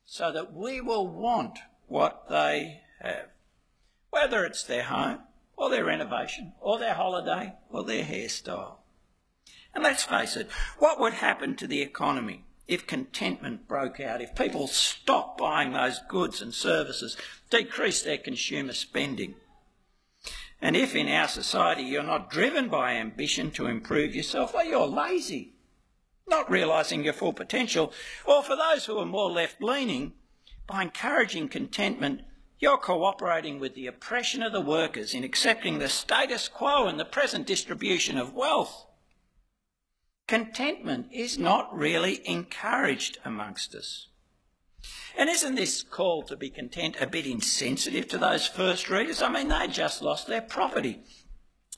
so 0.05 0.31
that 0.33 0.53
we 0.53 0.81
will 0.81 1.09
want 1.09 1.59
what 1.87 2.29
they 2.29 2.83
have. 3.01 3.29
Whether 4.11 4.45
it's 4.45 4.63
their 4.63 4.85
home, 4.85 5.21
or 5.57 5.71
their 5.71 5.85
renovation, 5.85 6.53
or 6.61 6.79
their 6.79 6.95
holiday, 6.95 7.55
or 7.71 7.83
their 7.83 8.05
hairstyle. 8.05 8.77
And 9.76 9.85
let's 9.85 10.04
face 10.04 10.37
it, 10.37 10.49
what 10.78 10.99
would 10.99 11.12
happen 11.12 11.54
to 11.56 11.66
the 11.66 11.83
economy 11.83 12.47
if 12.66 12.87
contentment 12.87 13.68
broke 13.68 14.00
out, 14.00 14.23
if 14.23 14.35
people 14.35 14.68
stopped 14.68 15.37
buying 15.37 15.73
those 15.73 16.00
goods 16.09 16.40
and 16.40 16.54
services, 16.54 17.14
decreased 17.50 18.06
their 18.06 18.16
consumer 18.16 18.73
spending? 18.73 19.35
And 20.62 20.78
if 20.78 20.97
in 20.97 21.09
our 21.09 21.28
society 21.28 21.83
you're 21.83 22.02
not 22.02 22.30
driven 22.30 22.71
by 22.71 22.95
ambition 22.95 23.50
to 23.50 23.66
improve 23.66 24.14
yourself, 24.14 24.54
well, 24.54 24.64
you're 24.64 24.87
lazy, 24.87 25.52
not 26.26 26.50
realising 26.50 27.04
your 27.04 27.12
full 27.12 27.35
potential. 27.35 27.92
Or 28.25 28.42
for 28.42 28.56
those 28.56 28.87
who 28.87 28.97
are 28.97 29.04
more 29.04 29.30
left 29.30 29.62
leaning, 29.62 30.14
by 30.66 30.80
encouraging 30.80 31.50
contentment, 31.50 32.23
you're 32.59 32.78
cooperating 32.78 33.61
with 33.61 33.75
the 33.75 33.88
oppression 33.88 34.42
of 34.42 34.52
the 34.52 34.61
workers 34.62 35.12
in 35.12 35.23
accepting 35.23 35.80
the 35.80 35.90
status 35.90 36.49
quo 36.49 36.87
and 36.87 36.99
the 36.99 37.04
present 37.04 37.47
distribution 37.47 38.16
of 38.16 38.33
wealth. 38.33 38.86
Contentment 40.26 41.06
is 41.12 41.38
not 41.38 41.76
really 41.76 42.21
encouraged 42.28 43.18
amongst 43.25 43.75
us. 43.75 44.09
And 45.16 45.30
isn't 45.30 45.54
this 45.54 45.83
call 45.83 46.23
to 46.25 46.37
be 46.37 46.50
content 46.50 46.97
a 47.00 47.06
bit 47.06 47.26
insensitive 47.26 48.09
to 48.09 48.18
those 48.18 48.47
first 48.47 48.90
readers? 48.90 49.23
I 49.23 49.30
mean, 49.30 49.49
they 49.49 49.68
just 49.68 50.02
lost 50.02 50.26
their 50.26 50.42
property. 50.42 51.00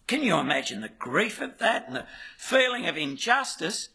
Can 0.06 0.22
you 0.22 0.38
imagine 0.38 0.80
the 0.80 0.88
grief 0.88 1.40
of 1.40 1.58
that 1.58 1.86
and 1.86 1.96
the 1.96 2.06
feeling 2.38 2.86
of 2.86 2.96
injustice? 2.96 3.90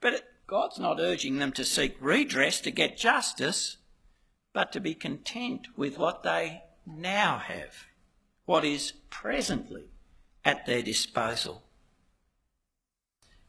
But 0.00 0.22
God's 0.46 0.78
not 0.78 0.98
urging 0.98 1.38
them 1.38 1.52
to 1.52 1.64
seek 1.64 1.96
redress 2.00 2.60
to 2.62 2.70
get 2.70 2.96
justice, 2.96 3.76
but 4.54 4.72
to 4.72 4.80
be 4.80 4.94
content 4.94 5.68
with 5.76 5.98
what 5.98 6.22
they 6.22 6.62
now 6.86 7.38
have, 7.38 7.84
what 8.46 8.64
is 8.64 8.92
presently 9.10 9.84
at 10.44 10.64
their 10.64 10.82
disposal. 10.82 11.65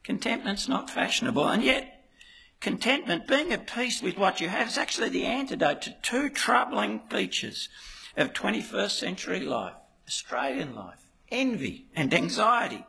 Contentment's 0.08 0.66
not 0.68 0.88
fashionable, 0.88 1.46
and 1.46 1.62
yet 1.62 2.06
Contentment, 2.60 3.28
being 3.28 3.52
at 3.52 3.66
peace 3.66 4.00
with 4.00 4.16
what 4.16 4.40
you 4.40 4.48
have, 4.48 4.68
is 4.68 4.78
actually 4.78 5.10
the 5.10 5.26
antidote 5.26 5.82
to 5.82 5.96
two 6.00 6.30
troubling 6.30 7.00
features 7.10 7.68
of 8.16 8.32
21st 8.32 8.92
century 8.92 9.40
life, 9.40 9.74
Australian 10.06 10.74
life 10.74 11.10
envy 11.30 11.88
and 11.94 12.14
anxiety. 12.14 12.86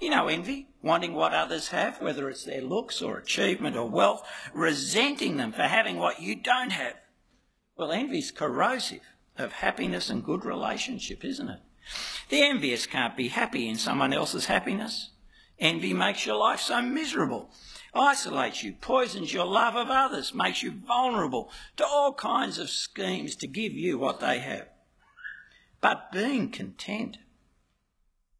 You 0.00 0.10
know, 0.10 0.26
envy, 0.26 0.66
wanting 0.82 1.14
what 1.14 1.32
others 1.32 1.68
have, 1.68 2.02
whether 2.02 2.28
it's 2.28 2.42
their 2.42 2.62
looks 2.62 3.00
or 3.00 3.16
achievement 3.16 3.76
or 3.76 3.88
wealth, 3.88 4.26
resenting 4.52 5.36
them 5.36 5.52
for 5.52 5.62
having 5.62 5.98
what 5.98 6.20
you 6.20 6.34
don't 6.34 6.72
have. 6.72 6.94
Well, 7.76 7.92
envy's 7.92 8.32
corrosive 8.32 9.02
of 9.38 9.52
happiness 9.52 10.10
and 10.10 10.24
good 10.24 10.44
relationship, 10.44 11.24
isn't 11.24 11.48
it? 11.48 11.60
The 12.28 12.42
envious 12.42 12.86
can't 12.86 13.16
be 13.16 13.28
happy 13.28 13.68
in 13.68 13.76
someone 13.76 14.12
else's 14.12 14.46
happiness. 14.46 15.10
Envy 15.58 15.94
makes 15.94 16.26
your 16.26 16.36
life 16.36 16.60
so 16.60 16.82
miserable 16.82 17.50
isolates 17.94 18.62
you, 18.62 18.74
poisons 18.74 19.32
your 19.32 19.46
love 19.46 19.74
of 19.74 19.88
others, 19.88 20.34
makes 20.34 20.62
you 20.62 20.70
vulnerable 20.70 21.50
to 21.76 21.86
all 21.86 22.12
kinds 22.12 22.58
of 22.58 22.70
schemes 22.70 23.34
to 23.36 23.46
give 23.46 23.72
you 23.72 23.98
what 23.98 24.20
they 24.20 24.38
have. 24.38 24.68
But 25.80 26.12
being 26.12 26.50
content, 26.50 27.18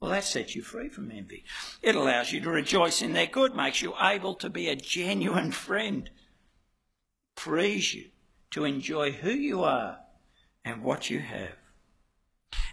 well, 0.01 0.11
that 0.11 0.25
sets 0.25 0.55
you 0.55 0.63
free 0.63 0.89
from 0.89 1.11
envy. 1.11 1.45
It 1.83 1.95
allows 1.95 2.33
you 2.33 2.41
to 2.41 2.51
rejoice 2.51 3.01
in 3.01 3.13
their 3.13 3.27
good, 3.27 3.55
makes 3.55 3.81
you 3.81 3.95
able 4.01 4.35
to 4.37 4.51
be 4.51 4.69
a 4.69 4.77
genuine 4.77 5.53
friend, 5.53 6.11
frees 7.37 7.95
you 7.95 8.11
to 8.51 8.65
enjoy 8.65 9.13
who 9.13 9.31
you 9.31 9.63
are 9.65 10.01
and 10.65 10.83
what 10.83 11.09
you 11.09 11.21
have. 11.21 11.55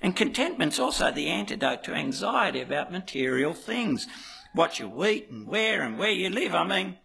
And 0.02 0.16
contentment's 0.16 0.80
also 0.80 1.12
the 1.12 1.28
antidote 1.28 1.84
to 1.86 1.94
anxiety 1.94 2.62
about 2.62 2.92
material 2.92 3.54
things 3.54 4.08
what 4.54 4.80
you 4.80 5.06
eat 5.06 5.30
and 5.30 5.48
where 5.48 5.82
and 5.82 5.98
where 5.98 6.12
you 6.12 6.30
live. 6.30 6.54
I 6.54 6.63
mean, 6.63 6.98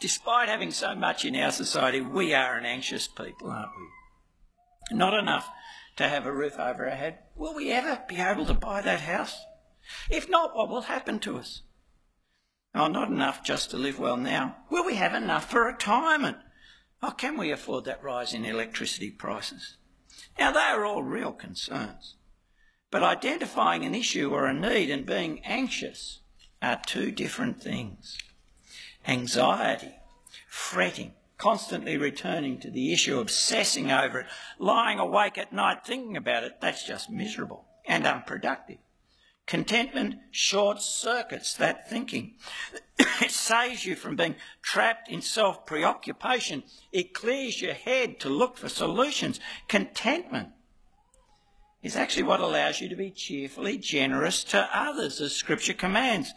despite 0.00 0.48
having 0.48 0.70
so 0.70 0.94
much 0.94 1.24
in 1.24 1.34
our 1.36 1.50
society, 1.50 2.00
we 2.00 2.34
are 2.34 2.56
an 2.56 2.66
anxious 2.66 3.08
people, 3.08 3.50
aren't 3.50 3.70
we? 3.76 4.96
Not 4.96 5.14
enough 5.14 5.48
to 5.96 6.08
have 6.08 6.26
a 6.26 6.32
roof 6.32 6.58
over 6.58 6.88
our 6.88 6.96
head. 6.96 7.18
Will 7.36 7.54
we 7.54 7.70
ever 7.72 8.02
be 8.08 8.16
able 8.16 8.46
to 8.46 8.54
buy 8.54 8.82
that 8.82 9.00
house? 9.00 9.44
If 10.10 10.28
not, 10.28 10.54
what 10.54 10.68
will 10.68 10.82
happen 10.82 11.18
to 11.20 11.38
us? 11.38 11.62
Oh, 12.74 12.86
not 12.86 13.08
enough 13.08 13.42
just 13.42 13.70
to 13.70 13.76
live 13.76 13.98
well 13.98 14.16
now. 14.16 14.56
Will 14.70 14.84
we 14.84 14.94
have 14.94 15.14
enough 15.14 15.50
for 15.50 15.64
retirement? 15.64 16.36
Oh, 17.02 17.10
can 17.10 17.36
we 17.36 17.50
afford 17.50 17.84
that 17.86 18.02
rise 18.02 18.34
in 18.34 18.44
electricity 18.44 19.10
prices? 19.10 19.76
Now, 20.38 20.52
they 20.52 20.60
are 20.60 20.84
all 20.84 21.02
real 21.02 21.32
concerns. 21.32 22.14
But 22.90 23.02
identifying 23.02 23.84
an 23.84 23.94
issue 23.94 24.30
or 24.30 24.46
a 24.46 24.52
need 24.52 24.90
and 24.90 25.06
being 25.06 25.44
anxious 25.44 26.20
are 26.60 26.80
two 26.84 27.12
different 27.12 27.62
things. 27.62 28.18
Anxiety, 29.06 29.94
fretting, 30.48 31.14
constantly 31.38 31.96
returning 31.96 32.58
to 32.60 32.70
the 32.70 32.92
issue, 32.92 33.18
obsessing 33.18 33.90
over 33.90 34.20
it, 34.20 34.26
lying 34.58 34.98
awake 34.98 35.38
at 35.38 35.52
night 35.52 35.86
thinking 35.86 36.16
about 36.16 36.44
it, 36.44 36.60
that's 36.60 36.86
just 36.86 37.10
miserable 37.10 37.64
and 37.86 38.06
unproductive. 38.06 38.78
Contentment 39.46 40.16
short 40.30 40.82
circuits 40.82 41.54
that 41.54 41.88
thinking. 41.88 42.34
it 42.98 43.30
saves 43.30 43.84
you 43.84 43.96
from 43.96 44.14
being 44.14 44.36
trapped 44.62 45.08
in 45.08 45.22
self 45.22 45.66
preoccupation. 45.66 46.62
It 46.92 47.14
clears 47.14 47.60
your 47.60 47.74
head 47.74 48.20
to 48.20 48.28
look 48.28 48.56
for 48.56 48.68
solutions. 48.68 49.40
Contentment 49.66 50.50
is 51.82 51.96
actually 51.96 52.22
what 52.22 52.40
allows 52.40 52.80
you 52.80 52.88
to 52.88 52.96
be 52.96 53.10
cheerfully 53.10 53.78
generous 53.78 54.44
to 54.44 54.68
others, 54.72 55.20
as 55.20 55.34
Scripture 55.34 55.72
commands. 55.72 56.32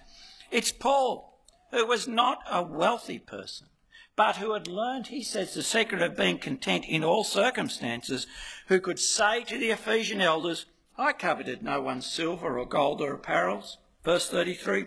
It's 0.52 0.72
Paul, 0.72 1.40
who 1.72 1.86
was 1.86 2.08
not 2.08 2.40
a 2.50 2.62
wealthy 2.62 3.20
person, 3.20 3.68
but 4.16 4.38
who 4.38 4.54
had 4.54 4.68
learned, 4.68 5.08
he 5.08 5.24
says, 5.24 5.54
the 5.54 5.64
secret 5.64 6.02
of 6.02 6.16
being 6.16 6.38
content 6.38 6.86
in 6.86 7.04
all 7.04 7.24
circumstances, 7.24 8.28
who 8.68 8.80
could 8.80 9.00
say 9.00 9.44
to 9.44 9.58
the 9.58 9.72
Ephesian 9.72 10.22
elders, 10.22 10.66
I 10.98 11.14
coveted 11.14 11.64
no 11.64 11.82
one's 11.82 12.06
silver 12.06 12.60
or 12.60 12.66
gold 12.66 13.02
or 13.02 13.18
apparels. 13.18 13.78
Verse 14.04 14.30
33. 14.30 14.86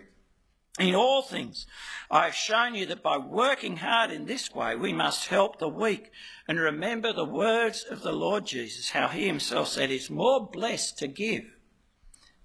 In 0.78 0.94
all 0.94 1.22
things, 1.22 1.66
I 2.10 2.26
have 2.26 2.34
shown 2.34 2.74
you 2.74 2.84
that 2.86 3.02
by 3.02 3.16
working 3.16 3.78
hard 3.78 4.10
in 4.10 4.26
this 4.26 4.54
way, 4.54 4.76
we 4.76 4.92
must 4.92 5.28
help 5.28 5.58
the 5.58 5.68
weak 5.68 6.10
and 6.46 6.60
remember 6.60 7.12
the 7.12 7.24
words 7.24 7.84
of 7.90 8.02
the 8.02 8.12
Lord 8.12 8.46
Jesus, 8.46 8.90
how 8.90 9.08
he 9.08 9.26
himself 9.26 9.68
said, 9.68 9.90
It's 9.90 10.10
more 10.10 10.46
blessed 10.46 10.98
to 10.98 11.08
give 11.08 11.44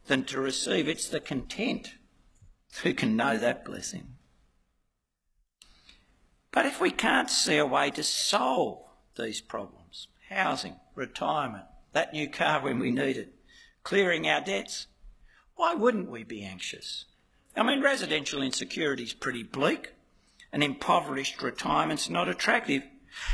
than 0.08 0.24
to 0.26 0.40
receive. 0.40 0.88
It's 0.88 1.10
the 1.10 1.20
content 1.20 1.96
who 2.84 2.94
can 2.94 3.16
know 3.16 3.38
that 3.38 3.66
blessing? 3.66 4.16
But 6.52 6.66
if 6.66 6.82
we 6.82 6.92
can't 6.92 7.30
see 7.30 7.58
a 7.58 7.66
way 7.66 7.92
to 7.92 8.04
solve 8.04 8.84
these 9.18 9.42
problems, 9.42 10.08
housing, 10.30 10.78
retirement, 10.96 11.66
that 11.94 12.14
new 12.14 12.30
car 12.30 12.62
when 12.62 12.80
we 12.80 12.92
need 12.92 13.18
it, 13.18 13.34
clearing 13.84 14.28
our 14.28 14.42
debts, 14.42 14.88
why 15.56 15.74
wouldn't 15.74 16.10
we 16.10 16.24
be 16.24 16.44
anxious? 16.44 17.06
I 17.55 17.63
mean, 17.63 17.81
residential 17.81 18.41
insecurity 18.41 19.03
is 19.03 19.13
pretty 19.13 19.43
bleak. 19.43 19.93
and 20.51 20.63
impoverished 20.63 21.41
retirement's 21.41 22.10
not 22.10 22.27
attractive. 22.27 22.84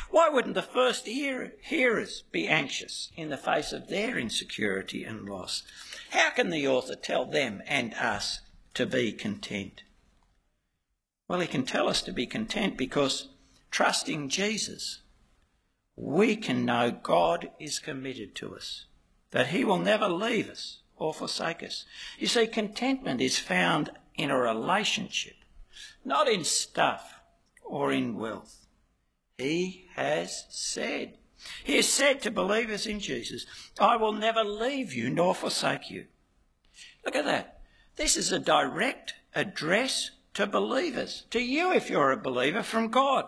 Why 0.09 0.29
wouldn't 0.29 0.55
the 0.55 0.62
first 0.62 1.07
hearers 1.07 2.24
be 2.31 2.47
anxious 2.47 3.12
in 3.15 3.29
the 3.29 3.38
face 3.38 3.71
of 3.71 3.89
their 3.89 4.17
insecurity 4.17 5.03
and 5.03 5.27
loss? 5.27 5.63
How 6.12 6.31
can 6.31 6.50
the 6.50 6.67
author 6.67 6.95
tell 6.95 7.25
them 7.25 7.62
and 7.67 7.93
us 7.95 8.41
to 8.74 8.86
be 8.86 9.12
content? 9.12 9.83
Well, 11.27 11.39
he 11.41 11.47
can 11.47 11.63
tell 11.63 11.88
us 11.88 12.01
to 12.03 12.12
be 12.12 12.25
content 12.25 12.77
because 12.77 13.29
trusting 13.69 14.29
Jesus, 14.29 15.01
we 15.95 16.36
can 16.36 16.65
know 16.65 16.91
God 16.91 17.51
is 17.59 17.79
committed 17.79 18.33
to 18.36 18.55
us, 18.55 18.86
that 19.31 19.47
he 19.47 19.63
will 19.63 19.79
never 19.79 20.07
leave 20.07 20.50
us 20.50 20.79
or 20.95 21.13
forsake 21.13 21.62
us. 21.62 21.86
You 22.17 22.27
see, 22.27 22.47
contentment 22.47 23.21
is 23.21 23.38
found 23.38 23.91
in 24.17 24.31
a 24.31 24.38
relationship, 24.38 25.36
not 26.03 26.27
in 26.27 26.43
stuff 26.43 27.21
or 27.63 27.91
in 27.91 28.17
wealth. 28.17 28.65
He 29.38 29.88
has 29.95 30.45
said, 30.50 31.17
He 31.63 31.75
has 31.75 31.88
said 31.88 32.21
to 32.21 32.31
believers 32.31 32.88
in 32.88 33.00
Jesus, 33.00 33.45
I 33.79 33.95
will 33.95 34.13
never 34.13 34.43
leave 34.43 34.93
you 34.93 35.09
nor 35.09 35.36
forsake 35.36 35.91
you. 35.91 36.05
Look 37.05 37.15
at 37.15 37.25
that. 37.25 37.62
This 37.95 38.17
is 38.17 38.31
a 38.31 38.39
direct 38.39 39.13
address 39.36 40.12
to 40.33 40.47
believers, 40.47 41.24
to 41.31 41.39
you 41.39 41.71
if 41.71 41.89
you're 41.89 42.12
a 42.12 42.17
believer 42.17 42.63
from 42.63 42.89
God. 42.89 43.25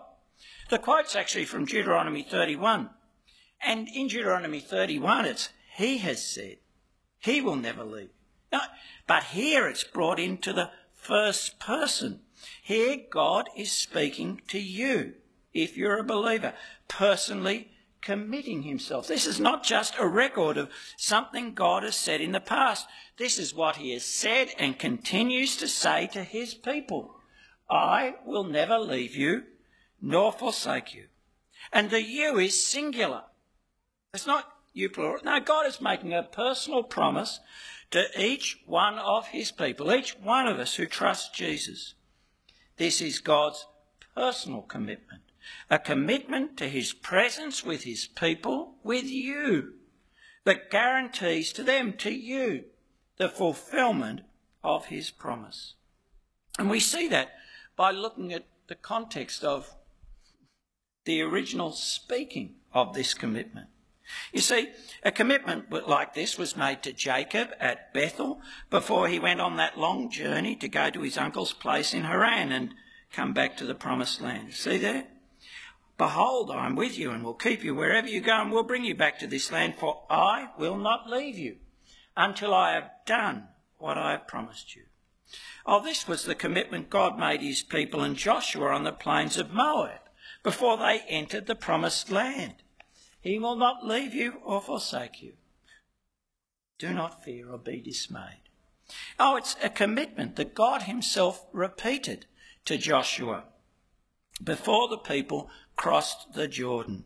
The 0.70 0.80
quote's 0.80 1.16
actually 1.16 1.46
from 1.46 1.66
Deuteronomy 1.66 2.24
31. 2.24 2.90
And 3.62 3.88
in 3.88 4.08
Deuteronomy 4.08 4.60
31, 4.60 5.26
it's 5.26 5.50
He 5.76 5.98
has 6.00 6.26
said, 6.26 6.58
He 7.20 7.42
will 7.42 7.56
never 7.56 7.84
leave. 7.84 8.10
But 8.52 9.24
here 9.24 9.68
it's 9.68 9.84
brought 9.84 10.20
into 10.20 10.54
the 10.54 10.70
first 10.94 11.60
person. 11.60 12.22
Here, 12.62 12.98
God 13.10 13.50
is 13.58 13.72
speaking 13.72 14.42
to 14.48 14.60
you, 14.60 15.16
if 15.54 15.76
you're 15.76 15.98
a 15.98 16.04
believer, 16.04 16.54
personally 16.88 17.72
committing 18.02 18.64
himself. 18.64 19.08
This 19.08 19.26
is 19.26 19.40
not 19.40 19.64
just 19.64 19.96
a 19.98 20.08
record 20.08 20.58
of 20.58 20.70
something 20.96 21.54
God 21.54 21.84
has 21.84 21.96
said 21.96 22.22
in 22.22 22.32
the 22.32 22.40
past. 22.40 22.88
This 23.18 23.38
is 23.38 23.54
what 23.54 23.78
he 23.78 23.92
has 23.94 24.06
said 24.06 24.50
and 24.58 24.80
continues 24.80 25.58
to 25.58 25.68
say 25.68 26.08
to 26.14 26.24
his 26.24 26.54
people. 26.54 27.16
I 27.70 28.16
will 28.26 28.46
never 28.46 28.80
leave 28.80 29.16
you 29.16 29.44
nor 30.02 30.32
forsake 30.32 30.94
you. 30.94 31.06
And 31.74 31.90
the 31.90 32.02
you 32.02 32.38
is 32.38 32.66
singular. 32.66 33.24
It's 34.14 34.26
not 34.26 34.50
you 34.74 34.90
plural. 34.90 35.20
No, 35.24 35.40
God 35.40 35.66
is 35.66 35.82
making 35.82 36.14
a 36.14 36.24
personal 36.24 36.84
promise 36.84 37.40
to 37.92 38.06
each 38.20 38.62
one 38.66 39.00
of 39.00 39.28
his 39.28 39.52
people, 39.52 39.92
each 39.92 40.18
one 40.20 40.48
of 40.48 40.60
us 40.60 40.76
who 40.76 40.86
trust 40.86 41.34
Jesus. 41.34 41.96
This 42.78 43.02
is 43.02 43.20
God's 43.20 43.66
personal 44.16 44.62
commitment, 44.62 45.24
a 45.70 45.80
commitment 45.80 46.58
to 46.58 46.70
his 46.70 46.94
presence 46.94 47.64
with 47.64 47.84
his 47.84 48.06
people, 48.06 48.76
with 48.84 49.06
you, 49.06 49.74
that 50.44 50.70
guarantees 50.70 51.52
to 51.54 51.64
them, 51.64 51.94
to 51.94 52.12
you, 52.12 52.66
the 53.18 53.30
fulfillment 53.30 54.22
of 54.64 54.88
his 54.88 55.10
promise. 55.10 55.76
And 56.58 56.70
we 56.70 56.80
see 56.80 57.08
that 57.10 57.32
by 57.76 57.92
looking 57.92 58.34
at 58.34 58.46
the 58.68 58.76
context 58.76 59.44
of 59.44 59.76
the 61.06 61.22
original 61.22 61.72
speaking 61.72 62.56
of 62.74 62.94
this 62.94 63.14
commitment. 63.14 63.68
You 64.32 64.42
see, 64.42 64.70
a 65.04 65.12
commitment 65.12 65.72
like 65.88 66.14
this 66.14 66.38
was 66.38 66.58
made 66.58 66.84
to 66.84 66.94
Jacob 66.94 67.50
at 67.60 67.94
Bethel 67.94 68.42
before 68.70 69.08
he 69.08 69.20
went 69.20 69.42
on 69.42 69.58
that 69.58 69.78
long 69.78 70.10
journey 70.10 70.56
to 70.58 70.68
go 70.68 70.90
to 70.90 71.02
his 71.02 71.18
uncle's 71.18 71.54
place 71.54 71.94
in 71.94 72.04
Haran 72.04 72.52
and 72.52 72.74
come 73.12 73.34
back 73.34 73.58
to 73.58 73.66
the 73.66 73.76
promised 73.76 74.22
land. 74.22 74.54
See 74.54 74.78
there? 74.78 75.08
Behold, 75.98 76.50
I 76.50 76.66
am 76.66 76.76
with 76.76 76.98
you 76.98 77.12
and 77.12 77.24
will 77.24 77.34
keep 77.34 77.64
you 77.64 77.76
wherever 77.76 78.08
you 78.08 78.22
go 78.22 78.42
and 78.42 78.52
will 78.52 78.64
bring 78.64 78.86
you 78.86 78.96
back 78.96 79.20
to 79.20 79.28
this 79.28 79.52
land, 79.52 79.76
for 79.76 80.04
I 80.10 80.50
will 80.58 80.78
not 80.78 81.10
leave 81.10 81.38
you 81.38 81.58
until 82.16 82.54
I 82.54 82.74
have 82.74 82.90
done 83.06 83.50
what 83.78 83.98
I 83.98 84.12
have 84.12 84.28
promised 84.28 84.76
you. 84.76 84.84
Oh, 85.66 85.84
this 85.84 86.08
was 86.08 86.24
the 86.24 86.36
commitment 86.36 86.90
God 86.90 87.20
made 87.20 87.42
his 87.42 87.62
people 87.62 88.02
and 88.02 88.16
Joshua 88.16 88.70
on 88.70 88.84
the 88.84 88.92
plains 88.92 89.38
of 89.38 89.54
Moab 89.54 90.00
before 90.42 90.78
they 90.78 91.02
entered 91.08 91.46
the 91.46 91.56
promised 91.56 92.10
land. 92.10 92.56
He 93.22 93.38
will 93.38 93.56
not 93.56 93.86
leave 93.86 94.14
you 94.14 94.36
or 94.44 94.62
forsake 94.62 95.22
you. 95.22 95.34
Do 96.78 96.94
not 96.94 97.24
fear 97.24 97.52
or 97.52 97.58
be 97.58 97.82
dismayed. 97.82 98.44
Oh, 99.20 99.36
it's 99.36 99.56
a 99.62 99.70
commitment 99.70 100.36
that 100.38 100.56
God 100.56 100.84
Himself 100.84 101.46
repeated 101.52 102.26
to 102.66 102.78
Joshua 102.78 103.44
before 104.44 104.88
the 104.88 104.98
people 104.98 105.50
crossed 105.76 106.34
the 106.34 106.48
Jordan. 106.48 107.04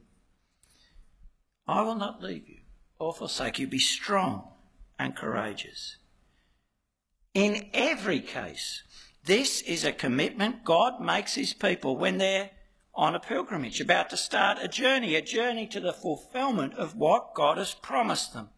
I 1.67 1.81
will 1.81 1.95
not 1.95 2.21
leave 2.21 2.47
you 2.47 2.59
or 2.99 3.13
forsake 3.13 3.57
you. 3.57 3.67
Be 3.67 3.79
strong 3.79 4.49
and 4.99 5.15
courageous. 5.15 5.97
In 7.33 7.69
every 7.73 8.19
case, 8.19 8.83
this 9.25 9.61
is 9.61 9.83
a 9.83 9.91
commitment 9.91 10.63
God 10.63 11.01
makes 11.01 11.33
His 11.33 11.53
people 11.53 11.97
when 11.97 12.19
they're 12.19 12.51
on 12.95 13.15
a 13.15 13.19
pilgrimage, 13.19 13.81
about 13.81 14.09
to 14.11 14.17
start 14.17 14.59
a 14.61 14.67
journey, 14.67 15.15
a 15.15 15.21
journey 15.21 15.65
to 15.67 15.79
the 15.79 15.93
fulfillment 15.93 16.73
of 16.75 16.95
what 16.95 17.33
God 17.33 17.57
has 17.57 17.73
promised 17.73 18.33
them. 18.33 18.49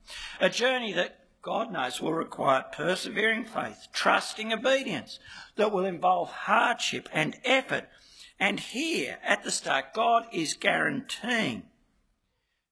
A 0.41 0.49
journey 0.49 0.91
that 0.93 1.19
God 1.41 1.71
knows 1.71 2.01
will 2.01 2.13
require 2.13 2.65
persevering 2.73 3.45
faith, 3.45 3.87
trusting 3.93 4.51
obedience, 4.51 5.19
that 5.55 5.71
will 5.71 5.85
involve 5.85 6.29
hardship 6.29 7.07
and 7.13 7.37
effort. 7.45 7.87
And 8.37 8.59
here 8.59 9.19
at 9.23 9.43
the 9.43 9.51
start, 9.51 9.93
God 9.93 10.25
is 10.33 10.53
guaranteeing 10.53 11.63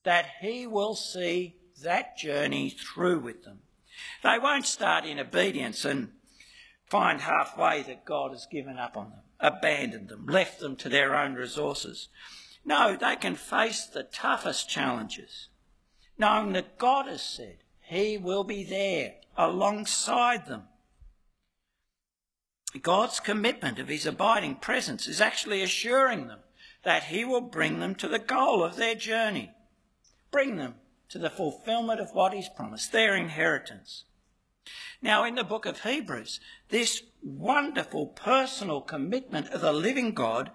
that 0.03 0.25
He 0.41 0.67
will 0.67 0.95
see 0.95 1.55
that 1.81 2.17
journey 2.17 2.69
through 2.71 3.19
with 3.19 3.43
them. 3.43 3.59
They 4.21 4.37
won't 4.37 4.65
start 4.65 5.05
in 5.05 5.19
obedience 5.19 5.85
and 5.85 6.11
find 6.89 7.21
halfway 7.21 7.83
that 7.83 8.05
God 8.05 8.31
has 8.31 8.47
given 8.51 8.77
up 8.77 8.97
on 8.97 9.11
them 9.11 9.19
abandoned 9.39 10.09
them, 10.09 10.25
left 10.25 10.59
them 10.59 10.75
to 10.77 10.89
their 10.89 11.15
own 11.15 11.33
resources. 11.33 12.09
No, 12.65 12.95
they 12.95 13.15
can 13.15 13.35
face 13.35 13.85
the 13.85 14.03
toughest 14.03 14.69
challenges, 14.69 15.49
knowing 16.17 16.53
that 16.53 16.77
God 16.77 17.07
has 17.07 17.21
said 17.21 17.57
He 17.81 18.17
will 18.17 18.43
be 18.43 18.63
there 18.63 19.15
alongside 19.37 20.47
them. 20.47 20.63
God's 22.81 23.19
commitment 23.19 23.79
of 23.79 23.87
His 23.87 24.05
abiding 24.05 24.55
presence 24.55 25.07
is 25.07 25.21
actually 25.21 25.61
assuring 25.61 26.27
them 26.27 26.39
that 26.83 27.05
He 27.05 27.25
will 27.25 27.41
bring 27.41 27.79
them 27.79 27.95
to 27.95 28.07
the 28.07 28.19
goal 28.19 28.63
of 28.63 28.77
their 28.77 28.95
journey, 28.95 29.51
bring 30.31 30.55
them 30.55 30.75
to 31.09 31.19
the 31.19 31.29
fulfillment 31.29 31.99
of 31.99 32.13
what 32.13 32.33
He's 32.33 32.49
promised, 32.49 32.91
their 32.91 33.15
inheritance. 33.15 34.05
Now, 35.01 35.25
in 35.25 35.35
the 35.35 35.43
book 35.43 35.65
of 35.65 35.81
Hebrews, 35.81 36.39
this 36.69 37.03
wonderful 37.21 38.07
personal 38.07 38.79
commitment 38.81 39.49
of 39.49 39.61
the 39.61 39.73
living 39.73 40.13
God 40.13 40.51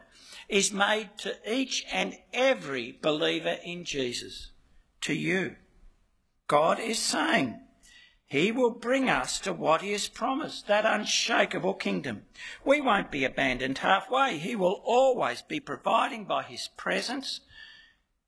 is 0.48 0.72
made 0.72 1.10
to 1.18 1.36
each 1.46 1.84
and 1.92 2.16
every 2.32 2.98
believer 3.02 3.58
in 3.62 3.84
Jesus, 3.84 4.50
to 5.02 5.12
you. 5.12 5.56
God 6.46 6.80
is 6.80 6.98
saying, 6.98 7.60
He 8.24 8.50
will 8.50 8.70
bring 8.70 9.10
us 9.10 9.38
to 9.40 9.52
what 9.52 9.82
He 9.82 9.92
has 9.92 10.08
promised, 10.08 10.66
that 10.66 10.86
unshakable 10.86 11.74
kingdom. 11.74 12.22
We 12.64 12.80
won't 12.80 13.10
be 13.10 13.24
abandoned 13.24 13.78
halfway. 13.78 14.38
He 14.38 14.56
will 14.56 14.80
always 14.84 15.42
be 15.42 15.60
providing 15.60 16.24
by 16.24 16.44
His 16.44 16.68
presence, 16.78 17.40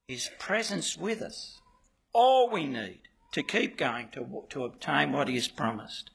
His 0.06 0.28
presence 0.38 0.98
with 0.98 1.22
us, 1.22 1.60
all 2.12 2.50
we 2.50 2.66
need 2.66 3.00
to 3.32 3.42
keep 3.42 3.76
going 3.76 4.08
to, 4.10 4.44
to 4.50 4.64
obtain 4.64 5.12
what 5.12 5.28
he 5.28 5.34
has 5.34 5.48
promised. 5.48 6.10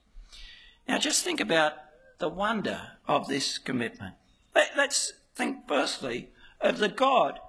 Now, 0.87 0.99
just 0.99 1.23
think 1.23 1.39
about 1.39 1.73
the 2.19 2.29
wonder 2.29 2.91
of 3.07 3.27
this 3.27 3.57
commitment. 3.57 4.15
Let, 4.53 4.71
let's 4.77 5.13
think 5.35 5.67
firstly 5.67 6.29
of 6.61 6.77
the 6.77 6.89
God 6.89 7.39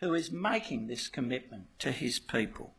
who 0.00 0.14
is 0.14 0.30
making 0.30 0.86
this 0.86 1.08
commitment 1.08 1.66
to 1.80 1.92
his 1.92 2.18
people. 2.18 2.74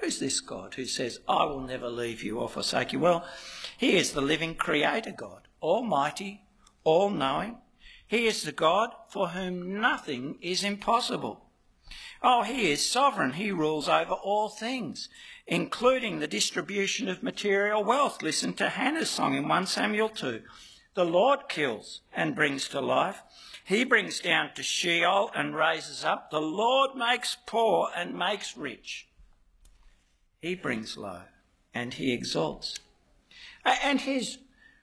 Who's 0.00 0.18
this 0.18 0.40
God 0.40 0.74
who 0.74 0.84
says, 0.84 1.20
I 1.26 1.44
will 1.44 1.60
never 1.60 1.88
leave 1.88 2.22
you 2.22 2.38
or 2.38 2.48
forsake 2.48 2.92
you? 2.92 2.98
Well, 2.98 3.24
he 3.78 3.96
is 3.96 4.12
the 4.12 4.20
living 4.20 4.54
creator 4.54 5.12
God, 5.12 5.48
almighty, 5.62 6.42
all 6.84 7.08
knowing. 7.08 7.58
He 8.06 8.26
is 8.26 8.42
the 8.42 8.52
God 8.52 8.90
for 9.08 9.28
whom 9.28 9.80
nothing 9.80 10.38
is 10.42 10.62
impossible. 10.62 11.45
Oh, 12.22 12.42
he 12.42 12.70
is 12.70 12.88
sovereign. 12.88 13.34
He 13.34 13.50
rules 13.50 13.88
over 13.88 14.14
all 14.14 14.48
things, 14.48 15.08
including 15.46 16.18
the 16.18 16.26
distribution 16.26 17.08
of 17.08 17.22
material 17.22 17.84
wealth. 17.84 18.22
Listen 18.22 18.52
to 18.54 18.68
Hannah's 18.68 19.10
song 19.10 19.34
in 19.34 19.48
1 19.48 19.66
Samuel 19.66 20.08
2. 20.08 20.42
The 20.94 21.04
Lord 21.04 21.48
kills 21.48 22.00
and 22.14 22.34
brings 22.34 22.68
to 22.68 22.80
life. 22.80 23.22
He 23.64 23.84
brings 23.84 24.20
down 24.20 24.54
to 24.54 24.62
Sheol 24.62 25.30
and 25.34 25.54
raises 25.54 26.04
up. 26.04 26.30
The 26.30 26.40
Lord 26.40 26.96
makes 26.96 27.36
poor 27.46 27.90
and 27.94 28.18
makes 28.18 28.56
rich. 28.56 29.08
He 30.40 30.54
brings 30.54 30.96
low 30.96 31.22
and 31.74 31.92
he 31.94 32.12
exalts. 32.12 32.80
And 33.64 34.00
his 34.00 34.38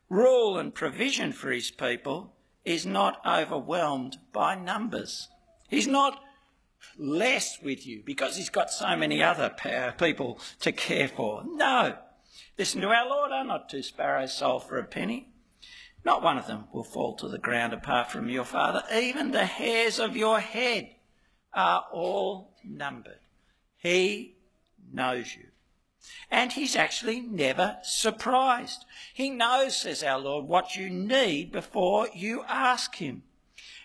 rule 0.10 0.58
and 0.58 0.76
provision 0.76 1.32
for 1.32 1.50
his 1.50 1.72
people 1.72 2.36
is 2.64 2.86
not 2.86 3.26
overwhelmed 3.26 4.18
by 4.32 4.56
numbers. 4.56 5.30
He's 5.68 5.88
not 5.88 6.23
less 6.98 7.62
with 7.62 7.86
you 7.86 8.04
because 8.06 8.38
he's 8.38 8.50
got 8.50 8.72
so 8.72 8.96
many 8.96 9.22
other 9.22 9.50
people 9.98 10.40
to 10.62 10.72
care 10.72 11.08
for. 11.08 11.44
No. 11.46 11.98
Listen 12.58 12.82
to 12.82 12.90
our 12.90 13.08
Lord, 13.08 13.32
are 13.32 13.44
not 13.44 13.70
two 13.70 13.84
sparrows 13.84 14.34
sold 14.34 14.68
for 14.68 14.78
a 14.78 14.84
penny? 14.84 15.30
Not 16.06 16.22
one 16.22 16.38
of 16.38 16.48
them 16.48 16.66
will 16.74 16.84
fall 16.84 17.16
to 17.16 17.28
the 17.28 17.38
ground 17.38 17.74
apart 17.74 18.12
from 18.12 18.30
your 18.30 18.44
Father. 18.44 18.84
Even 18.94 19.32
the 19.32 19.46
hairs 19.46 20.00
of 20.00 20.18
your 20.18 20.40
head 20.40 20.90
are 21.54 21.86
all 21.92 22.56
numbered. 22.64 23.20
He 23.78 24.36
knows 24.92 25.36
you. 25.36 25.46
And 26.30 26.52
he's 26.52 26.76
actually 26.76 27.22
never 27.22 27.78
surprised. 27.84 28.86
He 29.14 29.30
knows, 29.30 29.78
says 29.78 30.04
our 30.04 30.20
Lord, 30.20 30.46
what 30.46 30.76
you 30.76 30.90
need 30.90 31.52
before 31.52 32.10
you 32.14 32.44
ask 32.48 32.96
him. 32.96 33.24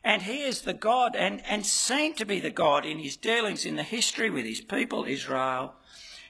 And 0.05 0.23
he 0.23 0.43
is 0.43 0.63
the 0.63 0.75
God, 0.75 1.17
and, 1.17 1.43
and 1.47 1.67
seen 1.67 2.15
to 2.15 2.25
be 2.25 2.41
the 2.41 2.51
God 2.51 2.87
in 2.87 2.99
his 2.99 3.17
dealings 3.17 3.65
in 3.65 3.77
the 3.77 3.83
history 3.83 4.31
with 4.31 4.45
his 4.45 4.61
people 4.61 5.05
Israel. 5.05 5.75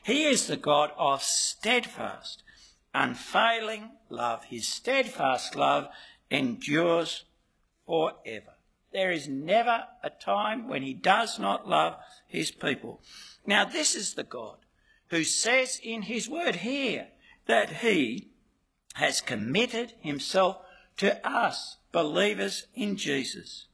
He 0.02 0.24
is 0.24 0.46
the 0.46 0.57
God 0.57 0.90
of 0.96 1.22
steadfast, 1.22 2.42
unfailing 2.94 3.90
love. 4.09 4.44
His 4.44 4.66
steadfast 4.66 5.54
love 5.54 5.88
endures 6.31 7.24
forever. 7.87 8.54
There 8.92 9.11
is 9.11 9.28
never 9.28 9.85
a 10.02 10.11
time 10.11 10.66
when 10.66 10.83
he 10.83 10.94
does 10.94 11.38
not 11.38 11.68
love 11.68 11.96
his 12.26 12.50
people. 12.50 13.02
Now, 13.46 13.64
this 13.64 13.94
is 13.94 14.14
the 14.14 14.24
God 14.24 14.57
who 15.09 15.24
says 15.24 15.78
in 15.83 16.02
his 16.02 16.28
word 16.28 16.57
here 16.57 17.09
that 17.46 17.70
he 17.70 18.31
has 18.94 19.20
committed 19.20 19.92
himself 20.00 20.59
to 20.98 21.26
us, 21.26 21.76
believers 21.92 22.66
in 22.74 22.96
Jesus. 22.96 23.66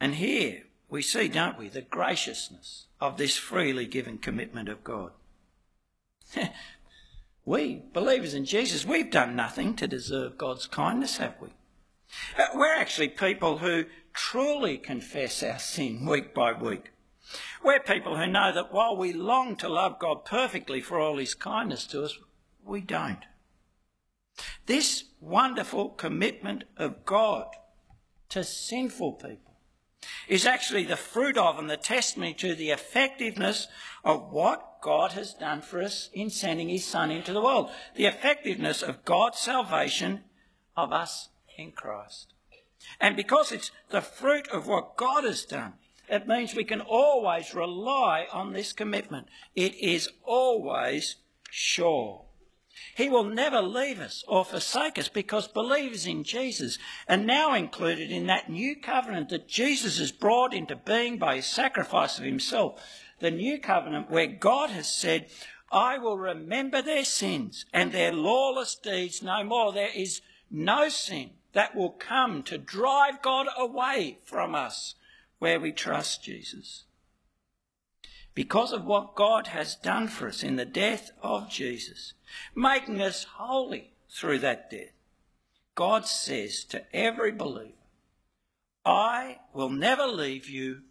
And 0.00 0.16
here 0.16 0.64
we 0.88 1.02
see, 1.02 1.28
don't 1.28 1.58
we, 1.58 1.68
the 1.68 1.82
graciousness 1.82 2.86
of 3.00 3.16
this 3.16 3.36
freely 3.36 3.86
given 3.86 4.18
commitment 4.18 4.68
of 4.68 4.84
God. 4.84 5.12
we, 7.44 7.82
believers 7.92 8.34
in 8.34 8.44
Jesus, 8.44 8.84
we've 8.84 9.10
done 9.10 9.36
nothing 9.36 9.74
to 9.76 9.86
deserve 9.86 10.38
God's 10.38 10.66
kindness, 10.66 11.18
have 11.18 11.34
we? 11.40 11.48
Uh, 12.38 12.46
we're 12.54 12.74
actually 12.74 13.08
people 13.08 13.58
who 13.58 13.84
truly 14.12 14.78
confess 14.78 15.42
our 15.42 15.58
sin 15.58 16.06
week 16.06 16.34
by 16.34 16.52
week. 16.52 16.92
We're 17.62 17.80
people 17.80 18.16
who 18.16 18.26
know 18.26 18.52
that 18.52 18.72
while 18.72 18.96
we 18.96 19.12
long 19.12 19.56
to 19.56 19.68
love 19.68 19.98
God 19.98 20.24
perfectly 20.24 20.80
for 20.80 20.98
all 20.98 21.16
his 21.16 21.34
kindness 21.34 21.86
to 21.88 22.04
us, 22.04 22.18
we 22.64 22.80
don't. 22.80 23.24
This 24.66 25.04
wonderful 25.20 25.90
commitment 25.90 26.64
of 26.76 27.04
God 27.04 27.46
to 28.30 28.44
sinful 28.44 29.12
people 29.14 29.54
is 30.28 30.46
actually 30.46 30.84
the 30.84 30.96
fruit 30.96 31.36
of 31.36 31.58
and 31.58 31.68
the 31.68 31.76
testimony 31.76 32.34
to 32.34 32.54
the 32.54 32.70
effectiveness 32.70 33.68
of 34.04 34.32
what 34.32 34.80
God 34.80 35.12
has 35.12 35.34
done 35.34 35.62
for 35.62 35.82
us 35.82 36.10
in 36.12 36.30
sending 36.30 36.68
his 36.68 36.84
Son 36.84 37.10
into 37.10 37.32
the 37.32 37.40
world. 37.40 37.70
The 37.96 38.06
effectiveness 38.06 38.82
of 38.82 39.04
God's 39.04 39.38
salvation 39.38 40.24
of 40.76 40.92
us 40.92 41.28
in 41.56 41.72
Christ. 41.72 42.32
And 43.00 43.16
because 43.16 43.52
it's 43.52 43.70
the 43.90 44.02
fruit 44.02 44.48
of 44.48 44.66
what 44.66 44.96
God 44.96 45.24
has 45.24 45.44
done, 45.44 45.74
it 46.08 46.28
means 46.28 46.54
we 46.54 46.64
can 46.64 46.82
always 46.82 47.54
rely 47.54 48.26
on 48.30 48.52
this 48.52 48.72
commitment. 48.72 49.28
It 49.54 49.74
is 49.76 50.10
always 50.22 51.16
sure. 51.50 52.24
He 52.94 53.08
will 53.08 53.24
never 53.24 53.60
leave 53.60 54.00
us 54.00 54.22
or 54.28 54.44
forsake 54.44 54.98
us 54.98 55.08
because 55.08 55.48
believers 55.48 56.06
in 56.06 56.22
Jesus 56.22 56.78
are 57.08 57.16
now 57.16 57.54
included 57.54 58.12
in 58.12 58.26
that 58.26 58.48
new 58.48 58.76
covenant 58.76 59.30
that 59.30 59.48
Jesus 59.48 59.98
has 59.98 60.12
brought 60.12 60.54
into 60.54 60.76
being 60.76 61.18
by 61.18 61.36
his 61.36 61.46
sacrifice 61.46 62.18
of 62.18 62.24
himself. 62.24 62.80
The 63.18 63.32
new 63.32 63.58
covenant 63.58 64.10
where 64.10 64.26
God 64.26 64.70
has 64.70 64.88
said, 64.88 65.26
I 65.72 65.98
will 65.98 66.16
remember 66.16 66.82
their 66.82 67.04
sins 67.04 67.66
and 67.72 67.90
their 67.90 68.12
lawless 68.12 68.76
deeds 68.76 69.22
no 69.22 69.42
more. 69.42 69.72
There 69.72 69.90
is 69.92 70.20
no 70.48 70.88
sin 70.88 71.30
that 71.52 71.74
will 71.74 71.90
come 71.90 72.44
to 72.44 72.58
drive 72.58 73.22
God 73.22 73.48
away 73.58 74.18
from 74.24 74.54
us 74.54 74.94
where 75.40 75.58
we 75.58 75.72
trust 75.72 76.22
Jesus. 76.22 76.84
Because 78.34 78.72
of 78.72 78.84
what 78.84 79.14
God 79.14 79.48
has 79.48 79.76
done 79.76 80.08
for 80.08 80.28
us 80.28 80.42
in 80.42 80.56
the 80.56 80.64
death 80.64 81.12
of 81.22 81.48
Jesus, 81.48 82.14
making 82.54 83.00
us 83.00 83.24
holy 83.24 83.92
through 84.10 84.40
that 84.40 84.70
death, 84.70 84.92
God 85.74 86.06
says 86.06 86.64
to 86.64 86.84
every 86.94 87.32
believer, 87.32 87.72
I 88.84 89.38
will 89.52 89.70
never 89.70 90.06
leave 90.06 90.48
you 90.48 90.82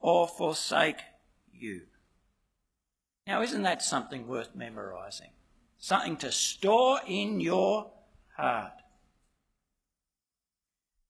or 0.00 0.26
forsake 0.26 1.00
you. 1.52 1.82
Now, 3.26 3.42
isn't 3.42 3.62
that 3.62 3.82
something 3.82 4.26
worth 4.26 4.54
memorising? 4.54 5.30
Something 5.78 6.16
to 6.18 6.32
store 6.32 7.00
in 7.06 7.40
your 7.40 7.90
heart 8.36 8.82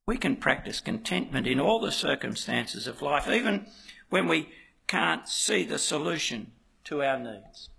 we 0.07 0.17
can 0.17 0.37
practice 0.37 0.81
contentment 0.81 1.47
in 1.47 1.61
all 1.61 1.81
the 1.81 1.93
circumstances 1.93 2.87
of 2.87 3.03
life, 3.03 3.29
even 3.29 3.67
when 4.11 4.27
we 4.27 4.49
can't 4.93 5.27
see 5.27 5.65
the 5.65 5.79
solution 5.79 6.53
to 6.85 7.03
our 7.03 7.19
needs. 7.19 7.71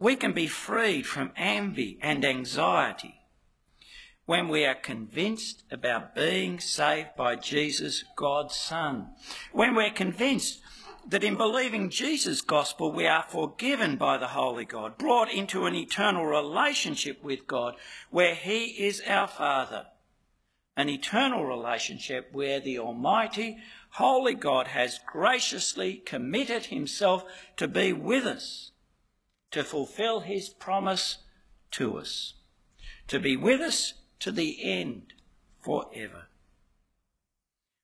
We 0.00 0.16
can 0.16 0.32
be 0.32 0.48
freed 0.48 1.06
from 1.06 1.30
envy 1.36 1.96
and 2.02 2.24
anxiety 2.24 3.20
when 4.26 4.48
we 4.48 4.64
are 4.64 4.74
convinced 4.74 5.62
about 5.70 6.12
being 6.12 6.58
saved 6.58 7.10
by 7.16 7.36
Jesus, 7.36 8.02
God's 8.16 8.56
Son. 8.56 9.10
When 9.52 9.76
we're 9.76 9.92
convinced 9.92 10.60
that 11.06 11.22
in 11.22 11.36
believing 11.36 11.88
Jesus' 11.88 12.40
gospel 12.40 12.90
we 12.90 13.06
are 13.06 13.26
forgiven 13.28 13.94
by 13.94 14.18
the 14.18 14.34
Holy 14.40 14.64
God, 14.64 14.98
brought 14.98 15.32
into 15.32 15.66
an 15.66 15.76
eternal 15.76 16.26
relationship 16.26 17.22
with 17.22 17.46
God 17.46 17.76
where 18.10 18.34
He 18.34 18.64
is 18.88 19.00
our 19.06 19.28
Father 19.28 19.86
an 20.80 20.88
eternal 20.88 21.44
relationship 21.44 22.30
where 22.32 22.58
the 22.58 22.78
Almighty, 22.78 23.58
Holy 23.94 24.34
God 24.34 24.68
has 24.68 25.00
graciously 25.06 25.96
committed 25.96 26.66
himself 26.66 27.24
to 27.56 27.66
be 27.66 27.92
with 27.92 28.24
us, 28.24 28.70
to 29.50 29.64
fulfill 29.64 30.20
his 30.20 30.48
promise 30.48 31.18
to 31.72 31.98
us, 31.98 32.34
to 33.08 33.18
be 33.18 33.36
with 33.36 33.60
us 33.60 33.94
to 34.20 34.30
the 34.30 34.62
end 34.62 35.12
forever. 35.60 36.26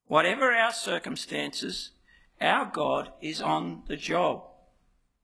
Whatever 0.06 0.52
our 0.52 0.72
circumstances, 0.72 1.90
our 2.40 2.66
God 2.66 3.12
is 3.20 3.42
on 3.42 3.82
the 3.88 3.96
job. 3.96 4.44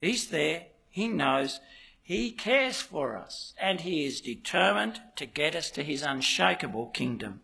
He's 0.00 0.28
there, 0.28 0.66
He 0.88 1.06
knows, 1.06 1.60
He 2.02 2.32
cares 2.32 2.80
for 2.80 3.16
us, 3.16 3.54
and 3.60 3.80
He 3.80 4.04
is 4.04 4.20
determined 4.20 5.00
to 5.16 5.26
get 5.26 5.54
us 5.54 5.70
to 5.72 5.84
His 5.84 6.02
unshakable 6.02 6.86
kingdom. 6.86 7.40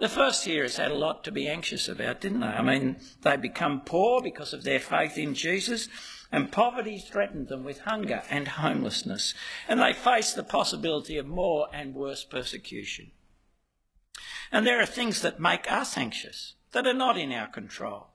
The 0.00 0.08
first 0.08 0.44
hearers 0.44 0.76
had 0.76 0.90
a 0.90 0.96
lot 0.96 1.22
to 1.24 1.30
be 1.30 1.46
anxious 1.46 1.88
about, 1.88 2.20
didn't 2.20 2.40
they? 2.40 2.46
I 2.46 2.62
mean, 2.62 2.96
they 3.22 3.36
become 3.36 3.82
poor 3.82 4.20
because 4.20 4.52
of 4.52 4.64
their 4.64 4.80
faith 4.80 5.16
in 5.16 5.34
Jesus, 5.34 5.88
and 6.32 6.50
poverty 6.50 6.98
threatened 6.98 7.48
them 7.48 7.62
with 7.62 7.80
hunger 7.80 8.22
and 8.28 8.48
homelessness, 8.48 9.34
and 9.68 9.80
they 9.80 9.92
faced 9.92 10.34
the 10.34 10.42
possibility 10.42 11.16
of 11.16 11.26
more 11.26 11.68
and 11.72 11.94
worse 11.94 12.24
persecution. 12.24 13.12
And 14.50 14.66
there 14.66 14.80
are 14.80 14.86
things 14.86 15.22
that 15.22 15.38
make 15.38 15.70
us 15.70 15.96
anxious 15.96 16.54
that 16.72 16.86
are 16.88 16.94
not 16.94 17.16
in 17.16 17.32
our 17.32 17.46
control, 17.46 18.08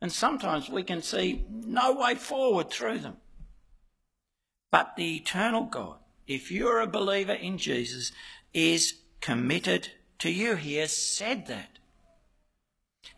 and 0.00 0.10
sometimes 0.10 0.70
we 0.70 0.82
can 0.82 1.02
see 1.02 1.44
no 1.50 1.92
way 1.92 2.14
forward 2.14 2.70
through 2.70 2.98
them. 3.00 3.18
But 4.70 4.96
the 4.96 5.16
eternal 5.16 5.64
God, 5.64 5.98
if 6.26 6.50
you're 6.50 6.80
a 6.80 6.86
believer 6.86 7.34
in 7.34 7.58
Jesus, 7.58 8.12
is 8.54 8.94
committed 9.20 9.90
to 10.22 10.30
you. 10.30 10.54
He 10.54 10.76
has 10.76 10.96
said 10.96 11.46
that. 11.48 11.78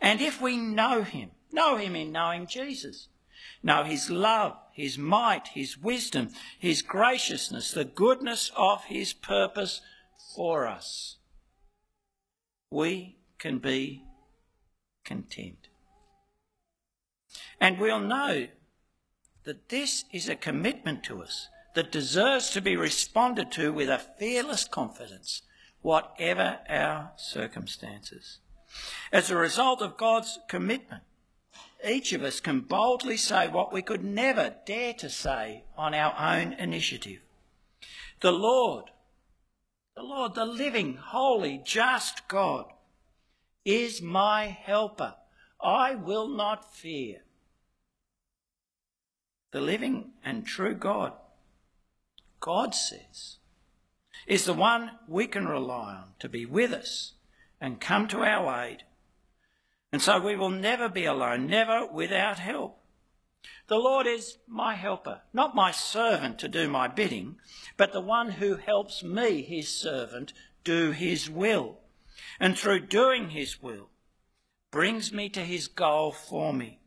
And 0.01 0.21
if 0.21 0.41
we 0.41 0.57
know 0.57 1.03
him, 1.03 1.31
know 1.51 1.77
him 1.77 1.95
in 1.95 2.11
knowing 2.11 2.47
Jesus, 2.47 3.09
know 3.61 3.83
his 3.83 4.09
love, 4.09 4.57
his 4.73 4.97
might, 4.97 5.49
his 5.49 5.77
wisdom, 5.77 6.29
his 6.57 6.81
graciousness, 6.81 7.71
the 7.71 7.85
goodness 7.85 8.51
of 8.57 8.85
his 8.85 9.13
purpose 9.13 9.81
for 10.35 10.67
us, 10.67 11.17
we 12.71 13.17
can 13.37 13.59
be 13.59 14.03
content. 15.03 15.67
And 17.61 17.79
we'll 17.79 17.99
know 17.99 18.47
that 19.43 19.69
this 19.69 20.05
is 20.11 20.27
a 20.27 20.35
commitment 20.35 21.03
to 21.03 21.21
us 21.21 21.49
that 21.75 21.91
deserves 21.91 22.49
to 22.49 22.61
be 22.61 22.75
responded 22.75 23.51
to 23.51 23.71
with 23.71 23.89
a 23.89 24.01
fearless 24.17 24.67
confidence 24.67 25.43
whatever 25.85 26.57
our 26.67 27.11
circumstances. 27.15 28.39
As 29.11 29.29
a 29.29 29.35
result 29.35 29.83
of 29.83 29.97
God's 29.97 30.39
commitment, 30.47 31.03
each 31.87 32.11
of 32.11 32.23
us 32.23 32.39
can 32.39 32.61
boldly 32.61 33.17
say 33.17 33.47
what 33.47 33.71
we 33.71 33.83
could 33.83 34.03
never 34.03 34.55
dare 34.65 34.95
to 34.95 35.11
say 35.11 35.63
on 35.77 35.93
our 35.93 36.15
own 36.17 36.53
initiative. 36.53 37.19
The 38.21 38.31
Lord, 38.31 38.85
the 39.95 40.01
Lord, 40.01 40.33
the 40.33 40.47
living, 40.47 40.95
holy, 40.95 41.61
just 41.63 42.27
God, 42.27 42.65
is 43.63 44.01
my 44.01 44.45
helper. 44.45 45.13
I 45.61 45.93
will 45.93 46.27
not 46.27 46.73
fear. 46.73 47.19
The 49.51 49.61
living 49.61 50.13
and 50.23 50.47
true 50.47 50.73
God, 50.73 51.13
God 52.39 52.73
says, 52.73 53.37
is 54.27 54.45
the 54.45 54.53
one 54.53 54.91
we 55.07 55.27
can 55.27 55.47
rely 55.47 55.93
on 55.93 56.13
to 56.19 56.29
be 56.29 56.45
with 56.45 56.73
us 56.73 57.13
and 57.61 57.79
come 57.79 58.07
to 58.07 58.23
our 58.23 58.63
aid. 58.63 58.83
And 59.91 60.01
so 60.01 60.19
we 60.19 60.35
will 60.35 60.49
never 60.49 60.89
be 60.89 61.05
alone, 61.05 61.47
never 61.47 61.85
without 61.85 62.39
help. 62.39 62.79
The 63.67 63.77
Lord 63.77 64.07
is 64.07 64.37
my 64.47 64.75
helper, 64.75 65.21
not 65.33 65.55
my 65.55 65.71
servant 65.71 66.39
to 66.39 66.47
do 66.47 66.67
my 66.67 66.87
bidding, 66.87 67.37
but 67.77 67.93
the 67.93 68.01
one 68.01 68.31
who 68.31 68.55
helps 68.55 69.03
me, 69.03 69.41
his 69.41 69.69
servant, 69.69 70.33
do 70.63 70.91
his 70.91 71.29
will. 71.29 71.79
And 72.39 72.57
through 72.57 72.87
doing 72.87 73.29
his 73.29 73.61
will, 73.61 73.89
brings 74.71 75.13
me 75.13 75.29
to 75.29 75.41
his 75.41 75.67
goal 75.67 76.11
for 76.11 76.53
me 76.53 76.79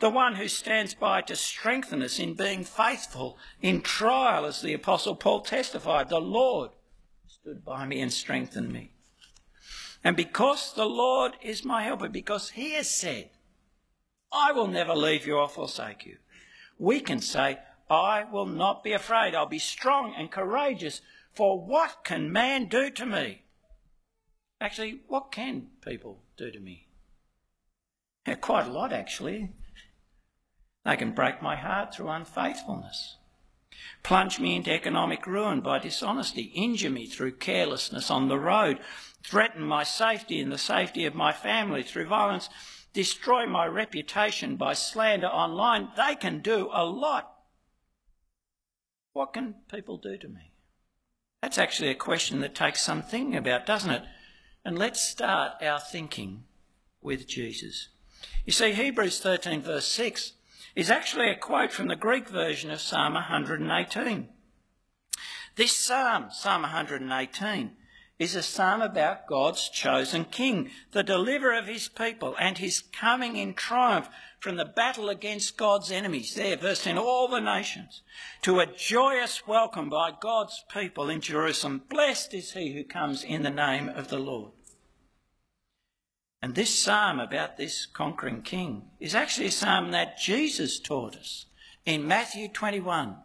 the 0.00 0.10
one 0.10 0.36
who 0.36 0.48
stands 0.48 0.94
by 0.94 1.22
to 1.22 1.36
strengthen 1.36 2.02
us 2.02 2.18
in 2.18 2.34
being 2.34 2.64
faithful 2.64 3.38
in 3.60 3.80
trial, 3.80 4.44
as 4.44 4.60
the 4.60 4.74
Apostle 4.74 5.16
Paul 5.16 5.40
testified. 5.40 6.08
The 6.08 6.20
Lord 6.20 6.70
stood 7.26 7.64
by 7.64 7.86
me 7.86 8.00
and 8.00 8.12
strengthened 8.12 8.72
me. 8.72 8.92
And 10.04 10.16
because 10.16 10.72
the 10.72 10.86
Lord 10.86 11.32
is 11.42 11.64
my 11.64 11.82
helper, 11.82 12.08
because 12.08 12.50
he 12.50 12.72
has 12.72 12.88
said, 12.88 13.30
I 14.32 14.52
will 14.52 14.66
never 14.66 14.94
leave 14.94 15.26
you 15.26 15.36
or 15.36 15.48
forsake 15.48 16.06
you, 16.06 16.18
we 16.78 17.00
can 17.00 17.20
say, 17.20 17.58
I 17.88 18.24
will 18.24 18.46
not 18.46 18.82
be 18.82 18.92
afraid. 18.92 19.34
I'll 19.34 19.46
be 19.46 19.58
strong 19.58 20.14
and 20.16 20.30
courageous, 20.30 21.00
For 21.32 21.60
what 21.60 22.04
can 22.04 22.32
man 22.32 22.66
do 22.66 22.90
to 22.90 23.06
me? 23.06 23.42
Actually, 24.60 25.00
what 25.06 25.30
can 25.30 25.68
people 25.84 26.22
do 26.36 26.50
to 26.50 26.58
me? 26.58 26.88
Quite 28.40 28.66
a 28.66 28.72
lot, 28.72 28.92
actually. 28.92 29.52
They 30.86 30.96
can 30.96 31.10
break 31.10 31.42
my 31.42 31.56
heart 31.56 31.92
through 31.92 32.10
unfaithfulness, 32.10 33.16
plunge 34.04 34.38
me 34.38 34.54
into 34.54 34.72
economic 34.72 35.26
ruin 35.26 35.60
by 35.60 35.80
dishonesty, 35.80 36.52
injure 36.54 36.90
me 36.90 37.06
through 37.06 37.38
carelessness 37.38 38.08
on 38.08 38.28
the 38.28 38.38
road, 38.38 38.78
threaten 39.24 39.64
my 39.64 39.82
safety 39.82 40.40
and 40.40 40.52
the 40.52 40.58
safety 40.58 41.04
of 41.04 41.12
my 41.12 41.32
family 41.32 41.82
through 41.82 42.06
violence, 42.06 42.48
destroy 42.92 43.46
my 43.46 43.66
reputation 43.66 44.54
by 44.54 44.74
slander 44.74 45.26
online. 45.26 45.88
They 45.96 46.14
can 46.14 46.38
do 46.38 46.70
a 46.72 46.84
lot. 46.84 47.34
What 49.12 49.32
can 49.32 49.56
people 49.68 49.98
do 49.98 50.16
to 50.16 50.28
me? 50.28 50.52
That's 51.42 51.58
actually 51.58 51.90
a 51.90 51.96
question 51.96 52.40
that 52.42 52.54
takes 52.54 52.80
some 52.80 53.02
thinking 53.02 53.34
about, 53.34 53.66
doesn't 53.66 53.90
it? 53.90 54.04
And 54.64 54.78
let's 54.78 55.00
start 55.00 55.60
our 55.60 55.80
thinking 55.80 56.44
with 57.02 57.26
Jesus. 57.26 57.88
You 58.44 58.52
see, 58.52 58.72
Hebrews 58.72 59.18
13, 59.18 59.62
verse 59.62 59.86
6 59.86 60.34
is 60.76 60.90
actually 60.90 61.30
a 61.30 61.34
quote 61.34 61.72
from 61.72 61.88
the 61.88 61.96
Greek 61.96 62.28
version 62.28 62.70
of 62.70 62.82
Psalm 62.82 63.14
118. 63.14 64.28
This 65.56 65.74
psalm, 65.74 66.26
Psalm 66.30 66.62
118, 66.62 67.70
is 68.18 68.34
a 68.34 68.42
psalm 68.42 68.82
about 68.82 69.26
God's 69.26 69.70
chosen 69.70 70.26
king, 70.26 70.70
the 70.92 71.02
deliverer 71.02 71.58
of 71.58 71.66
his 71.66 71.88
people, 71.88 72.36
and 72.38 72.58
his 72.58 72.82
coming 72.92 73.36
in 73.36 73.54
triumph 73.54 74.10
from 74.38 74.56
the 74.56 74.66
battle 74.66 75.08
against 75.08 75.56
God's 75.56 75.90
enemies. 75.90 76.34
There, 76.34 76.56
verse 76.56 76.84
10, 76.84 76.98
all 76.98 77.28
the 77.28 77.40
nations, 77.40 78.02
to 78.42 78.60
a 78.60 78.66
joyous 78.66 79.46
welcome 79.46 79.88
by 79.88 80.12
God's 80.20 80.62
people 80.70 81.08
in 81.08 81.22
Jerusalem. 81.22 81.84
Blessed 81.88 82.34
is 82.34 82.52
he 82.52 82.74
who 82.74 82.84
comes 82.84 83.24
in 83.24 83.42
the 83.42 83.50
name 83.50 83.88
of 83.88 84.08
the 84.08 84.18
Lord. 84.18 84.52
And 86.42 86.54
this 86.54 86.82
psalm 86.82 87.18
about 87.18 87.56
this 87.56 87.86
conquering 87.86 88.42
king 88.42 88.90
is 89.00 89.14
actually 89.14 89.46
a 89.46 89.52
psalm 89.52 89.90
that 89.92 90.18
Jesus 90.18 90.78
taught 90.78 91.16
us 91.16 91.46
in 91.86 92.06
Matthew 92.06 92.48
21, 92.48 93.16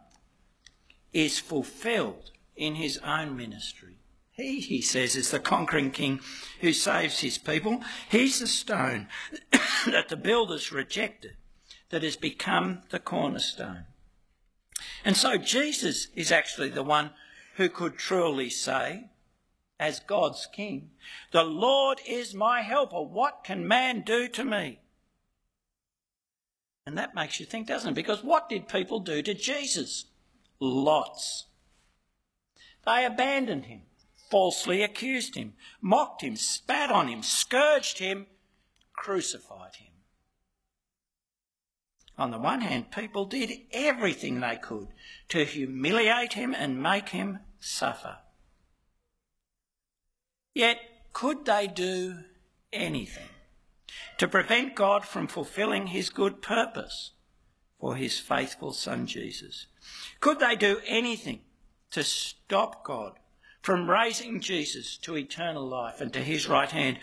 is 1.12 1.38
fulfilled 1.38 2.30
in 2.56 2.76
his 2.76 2.98
own 2.98 3.36
ministry. 3.36 3.98
He, 4.30 4.60
he 4.60 4.80
says, 4.80 5.14
is 5.14 5.30
the 5.30 5.40
conquering 5.40 5.90
king 5.90 6.20
who 6.60 6.72
saves 6.72 7.18
his 7.18 7.36
people. 7.36 7.82
He's 8.08 8.40
the 8.40 8.46
stone 8.46 9.08
that 9.86 10.08
the 10.08 10.16
builders 10.16 10.72
rejected 10.72 11.36
that 11.90 12.02
has 12.02 12.16
become 12.16 12.82
the 12.90 12.98
cornerstone. 12.98 13.84
And 15.04 15.16
so 15.16 15.36
Jesus 15.36 16.08
is 16.14 16.32
actually 16.32 16.70
the 16.70 16.82
one 16.82 17.10
who 17.56 17.68
could 17.68 17.98
truly 17.98 18.48
say, 18.48 19.10
as 19.82 20.00
God's 20.00 20.46
king, 20.46 20.90
The 21.32 21.42
Lord 21.42 22.00
is 22.06 22.34
my 22.34 22.62
helper. 22.62 23.02
What 23.02 23.44
can 23.44 23.66
man 23.66 24.02
do 24.02 24.28
to 24.28 24.44
me? 24.44 24.80
And 26.86 26.98
that 26.98 27.14
makes 27.14 27.38
you 27.38 27.46
think, 27.46 27.68
doesn't 27.68 27.90
it? 27.90 27.94
Because 27.94 28.24
what 28.24 28.48
did 28.48 28.68
people 28.68 29.00
do 29.00 29.22
to 29.22 29.34
Jesus? 29.34 30.06
Lots. 30.60 31.46
They 32.84 33.04
abandoned 33.04 33.66
him 33.66 33.82
falsely 34.32 34.82
accused 34.82 35.34
him, 35.34 35.52
mocked 35.82 36.22
him, 36.22 36.36
spat 36.36 36.90
on 36.90 37.06
him, 37.06 37.22
scourged 37.22 37.98
him, 37.98 38.26
crucified 38.94 39.74
him. 39.74 39.92
On 42.16 42.30
the 42.30 42.38
one 42.38 42.62
hand, 42.62 42.90
people 42.90 43.26
did 43.26 43.50
everything 43.72 44.40
they 44.40 44.56
could 44.56 44.88
to 45.28 45.44
humiliate 45.44 46.32
him 46.32 46.54
and 46.54 46.82
make 46.82 47.10
him 47.10 47.40
suffer. 47.60 48.20
Yet, 50.54 50.78
could 51.12 51.44
they 51.44 51.66
do 51.66 52.24
anything 52.72 53.28
to 54.18 54.28
prevent 54.28 54.74
God 54.74 55.04
from 55.04 55.26
fulfilling 55.26 55.88
his 55.88 56.10
good 56.10 56.42
purpose 56.42 57.12
for 57.78 57.96
his 57.96 58.18
faithful 58.18 58.72
son 58.72 59.06
Jesus? 59.06 59.66
Could 60.20 60.40
they 60.40 60.56
do 60.56 60.80
anything 60.86 61.40
to 61.90 62.02
stop 62.02 62.84
God 62.84 63.18
from 63.62 63.88
raising 63.88 64.40
Jesus 64.40 64.96
to 64.98 65.16
eternal 65.16 65.66
life 65.66 66.00
and 66.00 66.12
to 66.12 66.20
his 66.20 66.48
right 66.48 66.70
hand, 66.70 66.98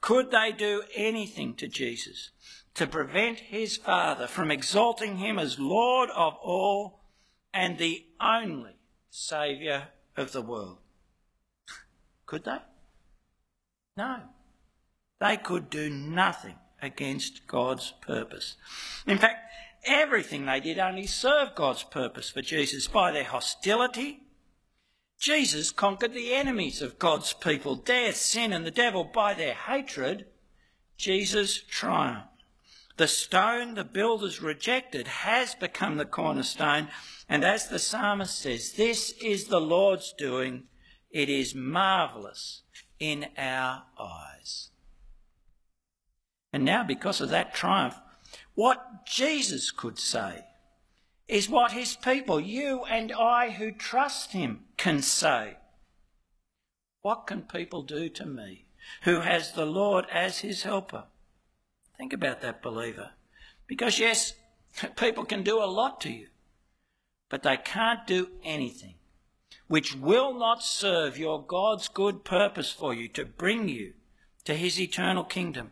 could 0.00 0.30
they 0.30 0.50
do 0.52 0.82
anything 0.94 1.54
to 1.54 1.68
Jesus 1.68 2.30
to 2.74 2.86
prevent 2.86 3.38
his 3.38 3.76
Father 3.76 4.26
from 4.26 4.50
exalting 4.50 5.18
him 5.18 5.38
as 5.38 5.58
Lord 5.58 6.10
of 6.10 6.34
all 6.42 7.00
and 7.54 7.78
the 7.78 8.06
only 8.20 8.76
Saviour 9.10 9.88
of 10.16 10.32
the 10.32 10.42
world? 10.42 10.78
Could 12.26 12.44
they? 12.44 12.58
No. 14.00 14.20
They 15.20 15.36
could 15.36 15.68
do 15.68 15.90
nothing 15.90 16.56
against 16.80 17.46
God's 17.46 17.92
purpose. 18.00 18.56
In 19.06 19.18
fact, 19.18 19.52
everything 19.84 20.46
they 20.46 20.60
did 20.60 20.78
only 20.78 21.06
served 21.06 21.54
God's 21.54 21.82
purpose 21.82 22.30
for 22.30 22.40
Jesus 22.40 22.88
by 22.88 23.12
their 23.12 23.24
hostility 23.24 24.22
Jesus 25.20 25.70
conquered 25.70 26.14
the 26.14 26.32
enemies 26.32 26.80
of 26.80 26.98
God's 26.98 27.34
people, 27.34 27.76
death, 27.76 28.16
sin, 28.16 28.54
and 28.54 28.64
the 28.64 28.70
devil 28.70 29.04
by 29.04 29.34
their 29.34 29.52
hatred. 29.52 30.24
Jesus 30.96 31.60
triumphed. 31.60 32.26
The 32.96 33.06
stone 33.06 33.74
the 33.74 33.84
builders 33.84 34.40
rejected 34.40 35.06
has 35.06 35.54
become 35.54 35.98
the 35.98 36.06
cornerstone, 36.06 36.88
and 37.28 37.44
as 37.44 37.68
the 37.68 37.78
psalmist 37.78 38.38
says, 38.38 38.72
this 38.72 39.10
is 39.22 39.44
the 39.44 39.60
Lord's 39.60 40.14
doing. 40.16 40.64
It 41.10 41.28
is 41.28 41.54
marvellous 41.54 42.62
in 43.00 43.26
our 43.36 43.84
eyes. 43.98 44.68
And 46.52 46.64
now, 46.64 46.84
because 46.84 47.20
of 47.20 47.30
that 47.30 47.54
triumph, 47.54 47.98
what 48.54 49.06
Jesus 49.06 49.70
could 49.70 49.98
say 49.98 50.44
is 51.26 51.48
what 51.48 51.72
his 51.72 51.96
people, 51.96 52.38
you 52.40 52.84
and 52.84 53.12
I 53.12 53.50
who 53.50 53.72
trust 53.72 54.32
him, 54.32 54.64
can 54.76 55.00
say. 55.00 55.56
What 57.02 57.26
can 57.26 57.42
people 57.42 57.82
do 57.82 58.08
to 58.10 58.26
me 58.26 58.66
who 59.02 59.20
has 59.20 59.52
the 59.52 59.64
Lord 59.64 60.06
as 60.12 60.40
his 60.40 60.64
helper? 60.64 61.04
Think 61.96 62.12
about 62.12 62.42
that, 62.42 62.62
believer. 62.62 63.10
Because, 63.66 63.98
yes, 63.98 64.34
people 64.96 65.24
can 65.24 65.42
do 65.42 65.62
a 65.62 65.66
lot 65.66 66.00
to 66.02 66.10
you, 66.10 66.26
but 67.28 67.42
they 67.42 67.56
can't 67.56 68.06
do 68.06 68.28
anything 68.44 68.94
which 69.70 69.94
will 69.94 70.34
not 70.34 70.64
serve 70.64 71.16
your 71.16 71.40
God's 71.40 71.86
good 71.86 72.24
purpose 72.24 72.72
for 72.72 72.92
you 72.92 73.06
to 73.10 73.24
bring 73.24 73.68
you 73.68 73.92
to 74.42 74.56
his 74.56 74.80
eternal 74.80 75.22
kingdom. 75.22 75.70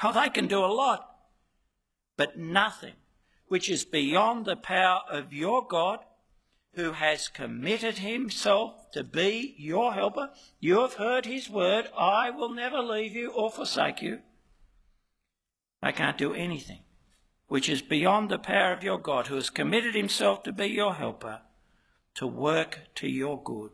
Oh, 0.00 0.12
they 0.12 0.28
can 0.28 0.46
do 0.46 0.60
a 0.60 0.66
lot, 0.66 1.10
but 2.16 2.38
nothing 2.38 2.94
which 3.48 3.68
is 3.68 3.84
beyond 3.84 4.44
the 4.44 4.54
power 4.54 5.00
of 5.10 5.32
your 5.32 5.66
God, 5.66 5.98
who 6.74 6.92
has 6.92 7.26
committed 7.26 7.98
himself 7.98 8.92
to 8.92 9.02
be 9.02 9.56
your 9.58 9.92
helper. 9.92 10.30
You 10.60 10.78
have 10.82 10.94
heard 10.94 11.26
his 11.26 11.50
word, 11.50 11.88
I 11.98 12.30
will 12.30 12.54
never 12.54 12.78
leave 12.78 13.16
you 13.16 13.32
or 13.32 13.50
forsake 13.50 14.00
you. 14.00 14.20
I 15.82 15.90
can't 15.90 16.16
do 16.16 16.32
anything 16.32 16.84
which 17.48 17.68
is 17.68 17.82
beyond 17.82 18.28
the 18.28 18.38
power 18.38 18.72
of 18.72 18.84
your 18.84 19.00
God, 19.00 19.26
who 19.26 19.34
has 19.34 19.50
committed 19.50 19.96
himself 19.96 20.44
to 20.44 20.52
be 20.52 20.66
your 20.68 20.94
helper, 20.94 21.40
to 22.14 22.26
work 22.26 22.80
to 22.96 23.08
your 23.08 23.42
good, 23.42 23.70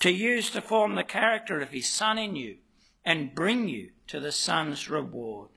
to 0.00 0.10
use 0.10 0.50
to 0.50 0.60
form 0.60 0.94
the 0.94 1.04
character 1.04 1.60
of 1.60 1.70
his 1.70 1.88
Son 1.88 2.18
in 2.18 2.36
you 2.36 2.56
and 3.04 3.34
bring 3.34 3.68
you 3.68 3.90
to 4.06 4.20
the 4.20 4.32
Son's 4.32 4.88
reward. 4.88 5.48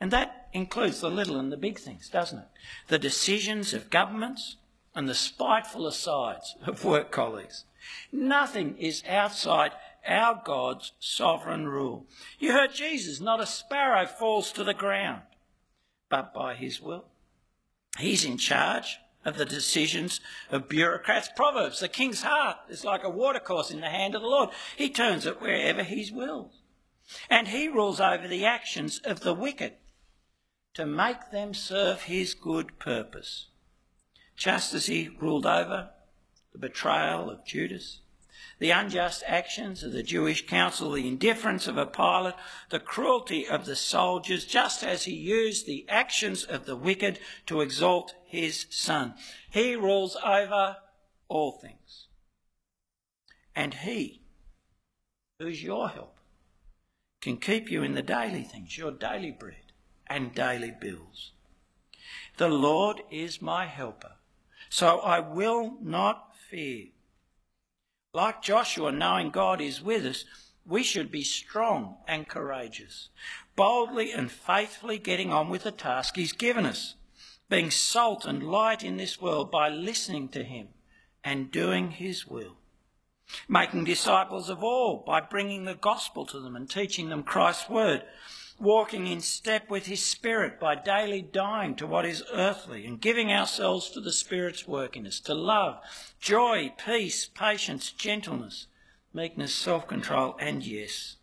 And 0.00 0.10
that 0.10 0.48
includes 0.52 1.00
the 1.00 1.10
little 1.10 1.38
and 1.38 1.52
the 1.52 1.56
big 1.56 1.78
things, 1.78 2.08
doesn't 2.08 2.38
it? 2.38 2.48
The 2.88 2.98
decisions 2.98 3.74
of 3.74 3.90
governments 3.90 4.56
and 4.94 5.08
the 5.08 5.14
spiteful 5.14 5.86
asides 5.86 6.56
of 6.66 6.84
work 6.84 7.12
colleagues. 7.12 7.64
Nothing 8.10 8.76
is 8.78 9.02
outside 9.08 9.72
our 10.06 10.40
God's 10.44 10.92
sovereign 10.98 11.68
rule. 11.68 12.06
You 12.38 12.52
heard 12.52 12.74
Jesus, 12.74 13.20
not 13.20 13.40
a 13.40 13.46
sparrow 13.46 14.06
falls 14.06 14.52
to 14.52 14.64
the 14.64 14.74
ground, 14.74 15.22
but 16.08 16.32
by 16.32 16.54
his 16.54 16.80
will. 16.80 17.04
He's 17.98 18.24
in 18.24 18.38
charge 18.38 18.98
of 19.24 19.36
the 19.36 19.44
decisions 19.44 20.20
of 20.50 20.68
bureaucrats. 20.68 21.28
Proverbs, 21.34 21.80
the 21.80 21.88
king's 21.88 22.22
heart 22.22 22.56
is 22.68 22.84
like 22.84 23.04
a 23.04 23.10
watercourse 23.10 23.70
in 23.70 23.80
the 23.80 23.90
hand 23.90 24.14
of 24.14 24.22
the 24.22 24.28
Lord. 24.28 24.50
He 24.76 24.88
turns 24.88 25.26
it 25.26 25.40
wherever 25.40 25.82
he 25.82 26.10
wills. 26.12 26.52
And 27.28 27.48
he 27.48 27.68
rules 27.68 28.00
over 28.00 28.28
the 28.28 28.44
actions 28.44 29.00
of 29.04 29.20
the 29.20 29.34
wicked 29.34 29.74
to 30.74 30.86
make 30.86 31.30
them 31.30 31.52
serve 31.52 32.02
his 32.02 32.34
good 32.34 32.78
purpose, 32.78 33.48
just 34.36 34.72
as 34.72 34.86
he 34.86 35.08
ruled 35.20 35.46
over 35.46 35.90
the 36.52 36.58
betrayal 36.58 37.28
of 37.28 37.44
Judas, 37.44 38.00
the 38.60 38.70
unjust 38.70 39.24
actions 39.26 39.82
of 39.82 39.92
the 39.92 40.02
Jewish 40.02 40.46
council, 40.46 40.92
the 40.92 41.08
indifference 41.08 41.66
of 41.66 41.76
a 41.76 41.86
Pilate, 41.86 42.34
the 42.68 42.78
cruelty 42.78 43.48
of 43.48 43.64
the 43.64 43.74
soldiers, 43.74 44.44
just 44.44 44.84
as 44.84 45.04
he 45.04 45.14
used 45.14 45.66
the 45.66 45.84
actions 45.88 46.44
of 46.44 46.66
the 46.66 46.76
wicked 46.76 47.18
to 47.46 47.60
exalt 47.60 48.14
his 48.24 48.66
son. 48.70 49.14
He 49.50 49.74
rules 49.74 50.16
over 50.24 50.76
all 51.28 51.52
things. 51.52 52.08
And 53.56 53.74
He, 53.74 54.22
who's 55.38 55.62
your 55.62 55.88
help, 55.88 56.18
can 57.20 57.38
keep 57.38 57.70
you 57.70 57.82
in 57.82 57.94
the 57.94 58.02
daily 58.02 58.42
things, 58.42 58.76
your 58.76 58.90
daily 58.90 59.30
bread 59.30 59.72
and 60.06 60.34
daily 60.34 60.72
bills. 60.78 61.32
The 62.36 62.48
Lord 62.48 63.02
is 63.10 63.42
my 63.42 63.66
helper, 63.66 64.16
so 64.68 65.00
I 65.00 65.20
will 65.20 65.76
not 65.80 66.36
fear. 66.36 66.88
Like 68.12 68.42
Joshua, 68.42 68.90
knowing 68.90 69.30
God 69.30 69.60
is 69.60 69.80
with 69.80 70.04
us, 70.04 70.24
we 70.66 70.82
should 70.82 71.10
be 71.10 71.22
strong 71.22 71.96
and 72.08 72.28
courageous, 72.28 73.08
boldly 73.54 74.12
and 74.12 74.30
faithfully 74.30 74.98
getting 74.98 75.32
on 75.32 75.48
with 75.48 75.62
the 75.62 75.70
task 75.70 76.16
He's 76.16 76.32
given 76.32 76.66
us, 76.66 76.96
being 77.48 77.70
salt 77.70 78.24
and 78.24 78.42
light 78.42 78.82
in 78.82 78.96
this 78.96 79.20
world 79.20 79.50
by 79.50 79.68
listening 79.68 80.28
to 80.30 80.42
Him 80.42 80.68
and 81.22 81.52
doing 81.52 81.92
His 81.92 82.26
will, 82.26 82.56
making 83.48 83.84
disciples 83.84 84.48
of 84.48 84.62
all 84.64 85.04
by 85.06 85.20
bringing 85.20 85.64
the 85.64 85.74
gospel 85.74 86.26
to 86.26 86.40
them 86.40 86.56
and 86.56 86.68
teaching 86.68 87.10
them 87.10 87.22
Christ's 87.22 87.68
word, 87.70 88.02
walking 88.60 89.06
in 89.06 89.20
step 89.20 89.70
with 89.70 89.86
His 89.86 90.04
Spirit 90.04 90.60
by 90.60 90.74
daily 90.74 91.22
dying 91.22 91.74
to 91.76 91.86
what 91.86 92.04
is 92.04 92.22
earthly 92.32 92.86
and 92.86 93.00
giving 93.00 93.32
ourselves 93.32 93.90
to 93.90 94.00
the 94.00 94.12
Spirit's 94.12 94.68
work 94.68 94.96
in 94.96 95.06
us, 95.06 95.20
to 95.20 95.34
love, 95.34 95.82
joy, 96.20 96.72
peace, 96.76 97.26
patience, 97.26 97.90
gentleness 97.90 98.66
meekness, 99.12 99.54
self 99.54 99.86
control, 99.86 100.36
and 100.38 100.64
yes, 100.64 101.16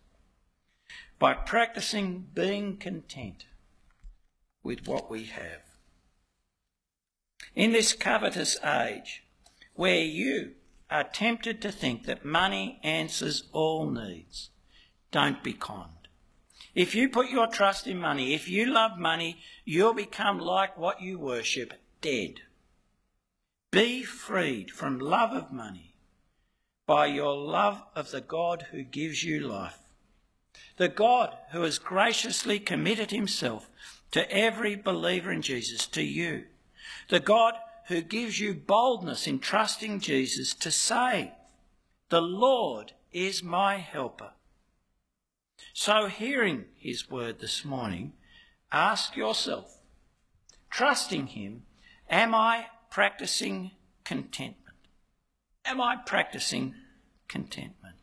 by 1.19 1.34
practicing 1.34 2.28
being 2.34 2.78
content 2.78 3.45
with 4.63 4.88
what 4.88 5.10
we 5.10 5.26
have. 5.26 5.62
In 7.56 7.71
this 7.71 7.93
covetous 7.93 8.58
age, 8.63 9.23
where 9.73 10.04
you 10.04 10.54
are 10.89 11.04
tempted 11.04 11.62
to 11.62 11.71
think 11.71 12.06
that 12.06 12.26
money 12.26 12.80
answers 12.84 13.43
all 13.52 13.89
needs, 13.89 14.50
don't 15.12 15.43
be 15.43 15.54
conned. 15.54 16.06
If 16.77 16.93
you 16.93 17.09
put 17.09 17.31
your 17.31 17.47
trust 17.47 17.87
in 17.87 17.97
money, 17.97 18.35
if 18.35 18.47
you 18.47 18.67
love 18.67 18.99
money, 18.99 19.39
you'll 19.65 19.95
become 19.95 20.37
like 20.37 20.77
what 20.77 21.01
you 21.01 21.17
worship, 21.17 21.73
dead. 22.01 22.41
Be 23.71 24.03
freed 24.03 24.69
from 24.69 24.99
love 24.99 25.33
of 25.33 25.51
money 25.51 25.95
by 26.85 27.07
your 27.07 27.35
love 27.35 27.81
of 27.95 28.11
the 28.11 28.21
God 28.21 28.67
who 28.69 28.83
gives 28.83 29.23
you 29.23 29.39
life. 29.39 29.79
The 30.77 30.87
God 30.87 31.35
who 31.51 31.63
has 31.63 31.79
graciously 31.79 32.59
committed 32.59 33.09
himself 33.09 33.71
to 34.11 34.31
every 34.31 34.75
believer 34.75 35.31
in 35.31 35.41
Jesus, 35.41 35.87
to 35.87 36.03
you. 36.03 36.43
The 37.09 37.19
God 37.19 37.55
who 37.87 38.01
gives 38.01 38.39
you 38.39 38.53
boldness 38.53 39.25
in 39.25 39.39
trusting 39.39 39.99
Jesus 39.99 40.53
to 40.53 40.69
say, 40.69 41.33
The 42.09 42.21
Lord 42.21 42.91
is 43.11 43.41
my 43.41 43.77
helper. 43.77 44.33
So, 45.79 46.07
hearing 46.07 46.65
his 46.75 47.07
word 47.07 47.39
this 47.39 47.63
morning, 47.63 48.13
ask 48.71 49.15
yourself, 49.15 49.77
trusting 50.71 51.27
him, 51.27 51.67
am 52.09 52.33
I 52.33 52.65
practicing 52.89 53.69
contentment? 54.03 54.79
Am 55.63 55.79
I 55.79 55.97
practicing 55.97 56.73
contentment? 57.27 57.97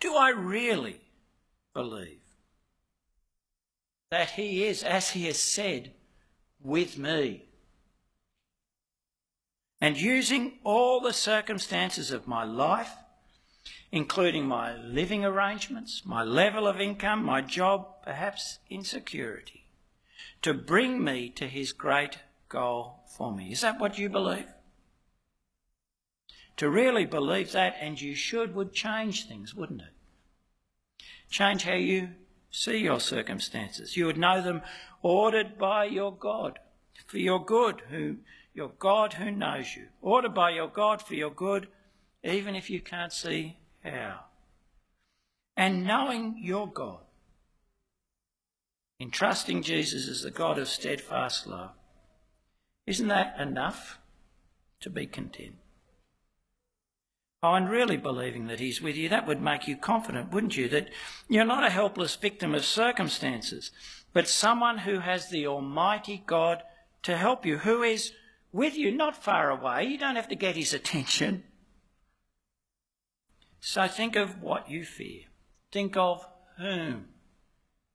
Do 0.00 0.14
I 0.16 0.28
really 0.28 1.00
believe 1.72 2.20
that 4.10 4.32
He 4.32 4.66
is, 4.66 4.82
as 4.82 5.12
He 5.12 5.24
has 5.28 5.38
said, 5.38 5.92
with 6.62 6.98
me? 6.98 7.46
And 9.80 9.98
using 9.98 10.58
all 10.62 11.00
the 11.00 11.14
circumstances 11.14 12.10
of 12.10 12.28
my 12.28 12.44
life, 12.44 12.92
including 13.92 14.46
my 14.46 14.76
living 14.76 15.24
arrangements, 15.24 16.02
my 16.04 16.22
level 16.22 16.66
of 16.66 16.80
income, 16.80 17.24
my 17.24 17.40
job, 17.40 17.86
perhaps 18.04 18.58
insecurity, 18.68 19.66
to 20.42 20.54
bring 20.54 21.02
me 21.02 21.28
to 21.30 21.48
His 21.48 21.72
great 21.72 22.18
goal 22.48 23.00
for 23.16 23.34
me. 23.34 23.52
Is 23.52 23.62
that 23.62 23.80
what 23.80 23.98
you 23.98 24.08
believe? 24.08 24.46
To 26.58 26.70
really 26.70 27.04
believe 27.04 27.52
that, 27.52 27.76
and 27.80 28.00
you 28.00 28.14
should, 28.14 28.54
would 28.54 28.72
change 28.72 29.26
things, 29.26 29.54
wouldn't 29.54 29.82
it? 29.82 31.04
Change 31.30 31.64
how 31.64 31.74
you 31.74 32.10
see 32.50 32.78
your 32.78 33.00
circumstances. 33.00 33.96
You 33.96 34.06
would 34.06 34.18
know 34.18 34.42
them 34.42 34.62
ordered 35.02 35.58
by 35.58 35.84
your 35.84 36.12
God 36.12 36.58
for 37.06 37.18
your 37.18 37.44
good, 37.44 37.82
who 37.88 38.16
your 38.52 38.72
God 38.78 39.14
who 39.14 39.30
knows 39.30 39.76
you. 39.76 39.86
Ordered 40.02 40.34
by 40.34 40.50
your 40.50 40.68
God 40.68 41.00
for 41.00 41.14
your 41.14 41.30
good, 41.30 41.68
even 42.22 42.54
if 42.54 42.68
you 42.68 42.80
can't 42.80 43.12
see 43.12 43.56
And 45.56 45.84
knowing 45.84 46.36
your 46.38 46.66
God, 46.66 47.00
in 48.98 49.10
trusting 49.10 49.62
Jesus 49.62 50.08
as 50.08 50.22
the 50.22 50.30
God 50.30 50.58
of 50.58 50.68
steadfast 50.68 51.46
love, 51.46 51.70
isn't 52.86 53.08
that 53.08 53.38
enough 53.38 53.98
to 54.80 54.90
be 54.90 55.06
content? 55.06 55.56
Oh, 57.42 57.54
and 57.54 57.70
really 57.70 57.96
believing 57.96 58.48
that 58.48 58.60
He's 58.60 58.82
with 58.82 58.96
you, 58.96 59.08
that 59.08 59.26
would 59.26 59.40
make 59.40 59.66
you 59.66 59.76
confident, 59.76 60.32
wouldn't 60.32 60.58
you? 60.58 60.68
That 60.68 60.90
you're 61.28 61.44
not 61.44 61.64
a 61.64 61.70
helpless 61.70 62.14
victim 62.16 62.54
of 62.54 62.64
circumstances, 62.64 63.70
but 64.12 64.28
someone 64.28 64.78
who 64.78 64.98
has 64.98 65.30
the 65.30 65.46
Almighty 65.46 66.22
God 66.26 66.62
to 67.02 67.16
help 67.16 67.46
you, 67.46 67.58
who 67.58 67.82
is 67.82 68.12
with 68.52 68.76
you, 68.76 68.90
not 68.90 69.22
far 69.22 69.48
away. 69.48 69.84
You 69.84 69.96
don't 69.96 70.16
have 70.16 70.28
to 70.28 70.34
get 70.34 70.56
His 70.56 70.74
attention. 70.74 71.44
So 73.60 73.86
think 73.86 74.16
of 74.16 74.42
what 74.42 74.70
you 74.70 74.84
fear. 74.84 75.24
Think 75.70 75.96
of 75.96 76.26
whom 76.58 77.08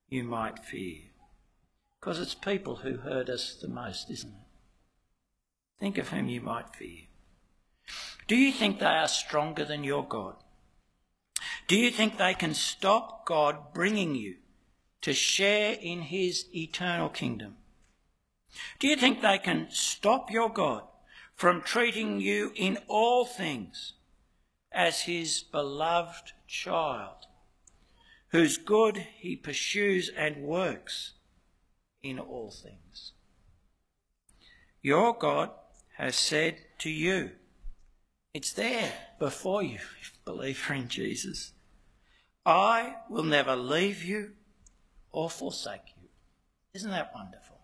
you 0.08 0.24
might 0.24 0.60
fear. 0.60 1.02
Because 2.00 2.20
it's 2.20 2.36
people 2.36 2.78
who 2.78 2.98
hurt 2.98 3.30
us 3.30 3.58
the 3.60 3.68
most, 3.68 4.10
isn't 4.12 4.30
it? 4.30 4.48
Think 5.80 5.98
of 5.98 6.10
whom 6.10 6.30
you 6.30 6.40
might 6.40 6.76
fear. 6.76 7.02
Do 8.28 8.36
you 8.36 8.52
think 8.52 8.80
they 8.80 8.86
are 8.86 9.08
stronger 9.08 9.66
than 9.66 9.84
your 9.84 10.06
God? 10.06 10.36
Do 11.68 11.76
you 11.76 11.90
think 11.90 12.18
they 12.18 12.34
can 12.34 12.54
stop 12.54 13.26
God 13.26 13.74
bringing 13.74 14.16
you 14.16 14.36
to 15.02 15.14
share 15.14 15.74
in 15.74 16.02
his 16.02 16.46
eternal 16.56 17.10
kingdom? 17.10 17.58
Do 18.80 18.88
you 18.88 18.96
think 18.96 19.22
they 19.22 19.38
can 19.38 19.68
stop 19.70 20.32
your 20.32 20.50
God 20.50 20.84
from 21.34 21.62
treating 21.62 22.22
you 22.22 22.52
in 22.56 22.78
all 22.88 23.26
things 23.26 23.94
as 24.76 25.02
his 25.02 25.42
beloved 25.42 26.34
child, 26.48 27.28
whose 28.30 28.58
good 28.58 28.98
he 29.18 29.36
pursues 29.36 30.10
and 30.10 30.44
works 30.44 31.14
in 32.04 32.20
all 32.20 32.52
things? 32.52 33.14
Your 34.82 35.18
God 35.18 35.52
has 35.98 36.16
said 36.16 36.58
to 36.80 36.90
you, 36.90 37.32
it's 38.34 38.52
there 38.52 38.92
before 39.18 39.64
you, 39.64 39.80
believer 40.26 40.74
in 40.74 40.90
Jesus. 40.90 41.54
I 42.46 42.96
will 43.10 43.24
never 43.24 43.56
leave 43.56 44.04
you 44.04 44.34
or 45.12 45.30
forsake 45.30 45.94
you. 46.00 46.10
Isn't 46.74 46.92
that 46.92 47.12
wonderful? 47.16 47.62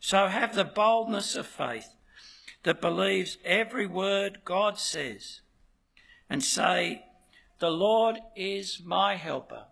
So 0.00 0.28
have 0.28 0.54
the 0.54 0.64
boldness 0.64 1.36
of 1.36 1.46
faith 1.46 1.94
that 2.62 2.80
believes 2.80 3.36
every 3.44 3.86
word 3.86 4.40
God 4.44 4.78
says 4.78 5.42
and 6.28 6.42
say, 6.42 7.04
The 7.58 7.70
Lord 7.70 8.18
is 8.36 8.80
my 8.84 9.16
helper. 9.16 9.64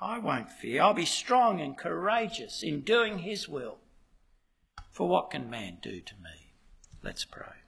I 0.00 0.18
won't 0.18 0.50
fear. 0.50 0.82
I'll 0.82 0.94
be 0.94 1.04
strong 1.04 1.60
and 1.60 1.78
courageous 1.78 2.62
in 2.62 2.80
doing 2.80 3.18
his 3.18 3.48
will. 3.48 3.78
For 4.90 5.08
what 5.08 5.30
can 5.30 5.48
man 5.48 5.78
do 5.80 6.00
to 6.00 6.14
me? 6.14 6.54
Let's 7.02 7.24
pray. 7.24 7.62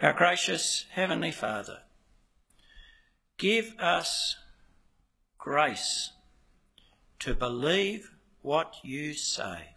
Our 0.00 0.12
gracious 0.12 0.86
Heavenly 0.92 1.30
Father, 1.30 1.80
give 3.36 3.74
us 3.78 4.36
grace 5.38 6.12
to 7.18 7.34
believe 7.34 8.12
what 8.42 8.76
you 8.82 9.12
say. 9.14 9.74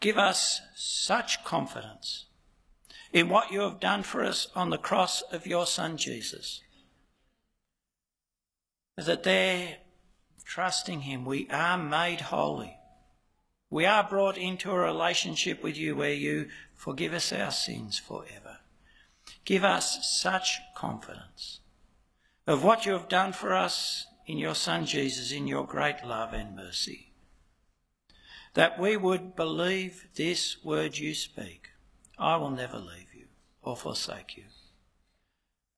Give 0.00 0.18
us 0.18 0.60
such 0.74 1.44
confidence 1.44 2.26
in 3.14 3.30
what 3.30 3.50
you 3.50 3.60
have 3.60 3.80
done 3.80 4.02
for 4.02 4.22
us 4.22 4.48
on 4.54 4.68
the 4.68 4.76
cross 4.76 5.22
of 5.32 5.46
your 5.46 5.64
Son 5.66 5.96
Jesus, 5.96 6.60
that 8.98 9.22
there, 9.22 9.78
trusting 10.44 11.00
Him, 11.00 11.24
we 11.24 11.48
are 11.48 11.78
made 11.78 12.20
holy. 12.20 12.76
We 13.70 13.86
are 13.86 14.04
brought 14.04 14.36
into 14.36 14.70
a 14.70 14.78
relationship 14.78 15.62
with 15.62 15.78
you 15.78 15.96
where 15.96 16.12
you 16.12 16.50
Forgive 16.84 17.14
us 17.14 17.32
our 17.32 17.50
sins 17.50 17.98
forever. 17.98 18.58
Give 19.46 19.64
us 19.64 20.20
such 20.20 20.60
confidence 20.76 21.60
of 22.46 22.62
what 22.62 22.84
you 22.84 22.92
have 22.92 23.08
done 23.08 23.32
for 23.32 23.54
us 23.54 24.06
in 24.26 24.36
your 24.36 24.54
Son 24.54 24.84
Jesus, 24.84 25.32
in 25.32 25.46
your 25.46 25.66
great 25.66 26.04
love 26.04 26.34
and 26.34 26.54
mercy, 26.54 27.14
that 28.52 28.78
we 28.78 28.98
would 28.98 29.34
believe 29.34 30.08
this 30.14 30.62
word 30.62 30.98
you 30.98 31.14
speak 31.14 31.68
I 32.18 32.36
will 32.36 32.50
never 32.50 32.78
leave 32.78 33.14
you 33.14 33.26
or 33.62 33.76
forsake 33.76 34.36
you. 34.36 34.44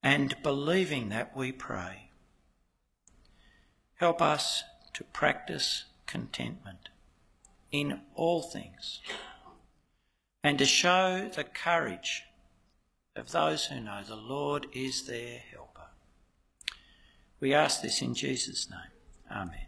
And 0.03 0.37
believing 0.43 1.09
that, 1.09 1.37
we 1.37 1.53
pray. 1.53 2.11
Help 3.95 4.21
us 4.21 4.63
to 4.93 5.05
practice 5.05 5.85
contentment 6.07 6.91
in 7.73 8.01
all 8.15 8.43
things 8.43 9.01
and 10.43 10.59
to 10.59 10.65
show 10.65 11.29
the 11.35 11.45
courage 11.45 12.23
of 13.17 13.33
those 13.33 13.67
who 13.67 13.81
know 13.81 14.03
the 14.07 14.15
Lord 14.15 14.67
is 14.73 15.07
their 15.07 15.41
helper. 15.51 15.89
We 17.41 17.53
ask 17.53 17.83
this 17.83 18.01
in 18.01 18.15
Jesus' 18.15 18.71
name. 18.71 18.93
Amen. 19.31 19.66